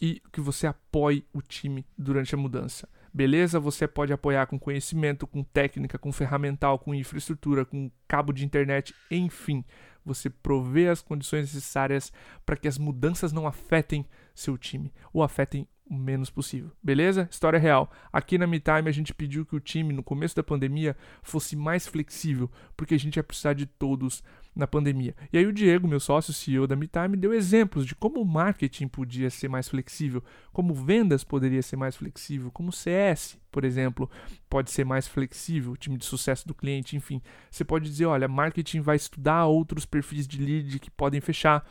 e 0.00 0.22
que 0.30 0.40
você 0.40 0.66
apoie 0.66 1.26
o 1.32 1.40
time 1.40 1.84
durante 1.96 2.34
a 2.34 2.38
mudança. 2.38 2.88
Beleza? 3.16 3.58
Você 3.58 3.88
pode 3.88 4.12
apoiar 4.12 4.46
com 4.46 4.58
conhecimento, 4.58 5.26
com 5.26 5.42
técnica, 5.42 5.98
com 5.98 6.12
ferramental, 6.12 6.78
com 6.78 6.94
infraestrutura, 6.94 7.64
com 7.64 7.90
cabo 8.06 8.30
de 8.30 8.44
internet, 8.44 8.94
enfim. 9.10 9.64
Você 10.04 10.28
provê 10.28 10.88
as 10.88 11.00
condições 11.00 11.50
necessárias 11.54 12.12
para 12.44 12.58
que 12.58 12.68
as 12.68 12.76
mudanças 12.76 13.32
não 13.32 13.46
afetem 13.46 14.04
seu 14.34 14.58
time 14.58 14.92
ou 15.14 15.22
afetem 15.22 15.66
o 15.88 15.94
menos 15.94 16.30
possível. 16.30 16.70
Beleza? 16.82 17.28
História 17.30 17.58
real. 17.58 17.90
Aqui 18.12 18.36
na 18.36 18.46
MeTime 18.46 18.88
a 18.88 18.92
gente 18.92 19.14
pediu 19.14 19.46
que 19.46 19.54
o 19.54 19.60
time 19.60 19.92
no 19.92 20.02
começo 20.02 20.34
da 20.34 20.42
pandemia 20.42 20.96
fosse 21.22 21.54
mais 21.54 21.86
flexível, 21.86 22.50
porque 22.76 22.94
a 22.94 22.98
gente 22.98 23.16
ia 23.16 23.22
precisar 23.22 23.52
de 23.52 23.66
todos 23.66 24.22
na 24.54 24.66
pandemia. 24.66 25.14
E 25.30 25.36
aí 25.36 25.46
o 25.46 25.52
Diego, 25.52 25.86
meu 25.86 26.00
sócio 26.00 26.32
CEO 26.32 26.66
da 26.66 26.74
MeTime, 26.74 27.16
deu 27.16 27.34
exemplos 27.34 27.86
de 27.86 27.94
como 27.94 28.20
o 28.20 28.24
marketing 28.24 28.88
podia 28.88 29.28
ser 29.28 29.48
mais 29.48 29.68
flexível, 29.68 30.24
como 30.52 30.74
vendas 30.74 31.22
poderia 31.22 31.62
ser 31.62 31.76
mais 31.76 31.94
flexível, 31.94 32.50
como 32.50 32.72
CS, 32.72 33.38
por 33.52 33.64
exemplo, 33.64 34.10
pode 34.48 34.70
ser 34.70 34.84
mais 34.84 35.06
flexível, 35.06 35.72
o 35.72 35.76
time 35.76 35.98
de 35.98 36.06
sucesso 36.06 36.48
do 36.48 36.54
cliente, 36.54 36.96
enfim. 36.96 37.20
Você 37.50 37.64
pode 37.64 37.88
dizer, 37.88 38.06
olha, 38.06 38.26
marketing 38.26 38.80
vai 38.80 38.96
estudar 38.96 39.44
outros 39.44 39.84
perfis 39.84 40.26
de 40.26 40.42
lead 40.42 40.78
que 40.78 40.90
podem 40.90 41.20
fechar 41.20 41.64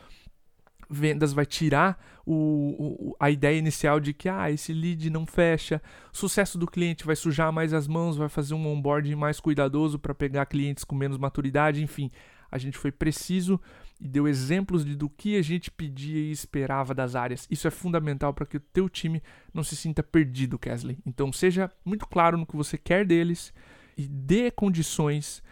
vendas 0.88 1.32
vai 1.32 1.46
tirar 1.46 1.98
o, 2.24 3.10
o, 3.12 3.16
a 3.18 3.30
ideia 3.30 3.58
inicial 3.58 4.00
de 4.00 4.12
que 4.12 4.28
ah, 4.28 4.50
esse 4.50 4.72
lead 4.72 5.08
não 5.10 5.26
fecha, 5.26 5.82
sucesso 6.12 6.58
do 6.58 6.66
cliente 6.66 7.04
vai 7.04 7.16
sujar 7.16 7.52
mais 7.52 7.72
as 7.72 7.86
mãos, 7.86 8.16
vai 8.16 8.28
fazer 8.28 8.54
um 8.54 8.66
onboarding 8.66 9.14
mais 9.14 9.40
cuidadoso 9.40 9.98
para 9.98 10.14
pegar 10.14 10.46
clientes 10.46 10.84
com 10.84 10.94
menos 10.94 11.18
maturidade, 11.18 11.82
enfim, 11.82 12.10
a 12.50 12.58
gente 12.58 12.78
foi 12.78 12.92
preciso 12.92 13.60
e 14.00 14.06
deu 14.06 14.28
exemplos 14.28 14.84
de 14.84 14.94
do 14.94 15.08
que 15.08 15.36
a 15.36 15.42
gente 15.42 15.70
pedia 15.70 16.18
e 16.18 16.30
esperava 16.30 16.94
das 16.94 17.14
áreas. 17.14 17.46
Isso 17.50 17.66
é 17.66 17.70
fundamental 17.70 18.32
para 18.34 18.46
que 18.46 18.56
o 18.56 18.60
teu 18.60 18.88
time 18.88 19.22
não 19.52 19.62
se 19.62 19.74
sinta 19.74 20.02
perdido, 20.02 20.58
Kesley. 20.58 20.98
Então 21.04 21.32
seja 21.32 21.70
muito 21.84 22.06
claro 22.06 22.36
no 22.36 22.46
que 22.46 22.56
você 22.56 22.76
quer 22.76 23.06
deles 23.06 23.52
e 23.96 24.06
dê 24.06 24.50
condições 24.50 25.42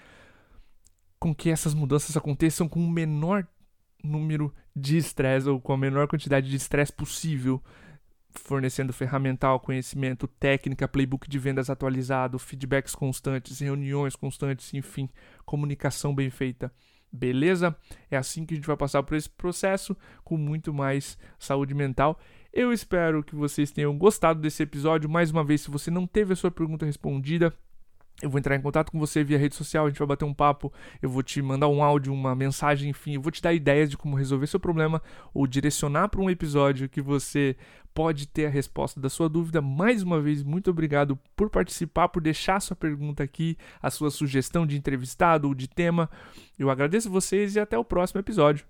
com 1.18 1.34
que 1.34 1.48
essas 1.48 1.72
mudanças 1.72 2.16
aconteçam 2.16 2.68
com 2.68 2.80
o 2.80 2.90
menor 2.90 3.46
número 4.04 4.54
de 4.74 4.96
estresse 4.96 5.48
ou 5.48 5.60
com 5.60 5.72
a 5.72 5.78
menor 5.78 6.06
quantidade 6.06 6.48
de 6.48 6.56
estresse 6.56 6.92
possível, 6.92 7.62
fornecendo 8.30 8.92
ferramental, 8.92 9.60
conhecimento, 9.60 10.26
técnica, 10.26 10.88
playbook 10.88 11.28
de 11.28 11.38
vendas 11.38 11.70
atualizado, 11.70 12.38
feedbacks 12.38 12.94
constantes, 12.94 13.60
reuniões 13.60 14.16
constantes, 14.16 14.74
enfim, 14.74 15.08
comunicação 15.44 16.14
bem 16.14 16.30
feita. 16.30 16.72
Beleza? 17.12 17.76
É 18.10 18.16
assim 18.16 18.44
que 18.44 18.54
a 18.54 18.56
gente 18.56 18.66
vai 18.66 18.76
passar 18.76 19.02
por 19.04 19.16
esse 19.16 19.30
processo 19.30 19.96
com 20.24 20.36
muito 20.36 20.74
mais 20.74 21.16
saúde 21.38 21.72
mental. 21.72 22.18
Eu 22.52 22.72
espero 22.72 23.22
que 23.22 23.36
vocês 23.36 23.70
tenham 23.70 23.96
gostado 23.96 24.40
desse 24.40 24.64
episódio. 24.64 25.08
Mais 25.08 25.30
uma 25.30 25.44
vez, 25.44 25.60
se 25.60 25.70
você 25.70 25.92
não 25.92 26.08
teve 26.08 26.32
a 26.32 26.36
sua 26.36 26.50
pergunta 26.50 26.84
respondida, 26.84 27.54
eu 28.22 28.30
vou 28.30 28.38
entrar 28.38 28.54
em 28.54 28.60
contato 28.60 28.92
com 28.92 28.98
você 28.98 29.24
via 29.24 29.38
rede 29.38 29.54
social, 29.54 29.86
a 29.86 29.88
gente 29.88 29.98
vai 29.98 30.08
bater 30.08 30.24
um 30.24 30.32
papo, 30.32 30.72
eu 31.02 31.10
vou 31.10 31.22
te 31.22 31.42
mandar 31.42 31.68
um 31.68 31.82
áudio, 31.82 32.12
uma 32.12 32.34
mensagem, 32.34 32.90
enfim, 32.90 33.14
eu 33.14 33.20
vou 33.20 33.32
te 33.32 33.42
dar 33.42 33.52
ideias 33.52 33.90
de 33.90 33.96
como 33.96 34.16
resolver 34.16 34.46
seu 34.46 34.60
problema 34.60 35.02
ou 35.32 35.46
direcionar 35.46 36.08
para 36.08 36.20
um 36.20 36.30
episódio 36.30 36.88
que 36.88 37.02
você 37.02 37.56
pode 37.92 38.26
ter 38.26 38.46
a 38.46 38.50
resposta 38.50 39.00
da 39.00 39.08
sua 39.08 39.28
dúvida. 39.28 39.60
Mais 39.60 40.02
uma 40.02 40.20
vez, 40.20 40.42
muito 40.42 40.70
obrigado 40.70 41.18
por 41.36 41.48
participar, 41.48 42.08
por 42.08 42.20
deixar 42.20 42.60
sua 42.60 42.76
pergunta 42.76 43.22
aqui, 43.22 43.56
a 43.80 43.90
sua 43.90 44.10
sugestão 44.10 44.66
de 44.66 44.76
entrevistado 44.76 45.46
ou 45.46 45.54
de 45.54 45.68
tema. 45.68 46.10
Eu 46.58 46.70
agradeço 46.70 47.10
vocês 47.10 47.54
e 47.54 47.60
até 47.60 47.78
o 47.78 47.84
próximo 47.84 48.20
episódio. 48.20 48.66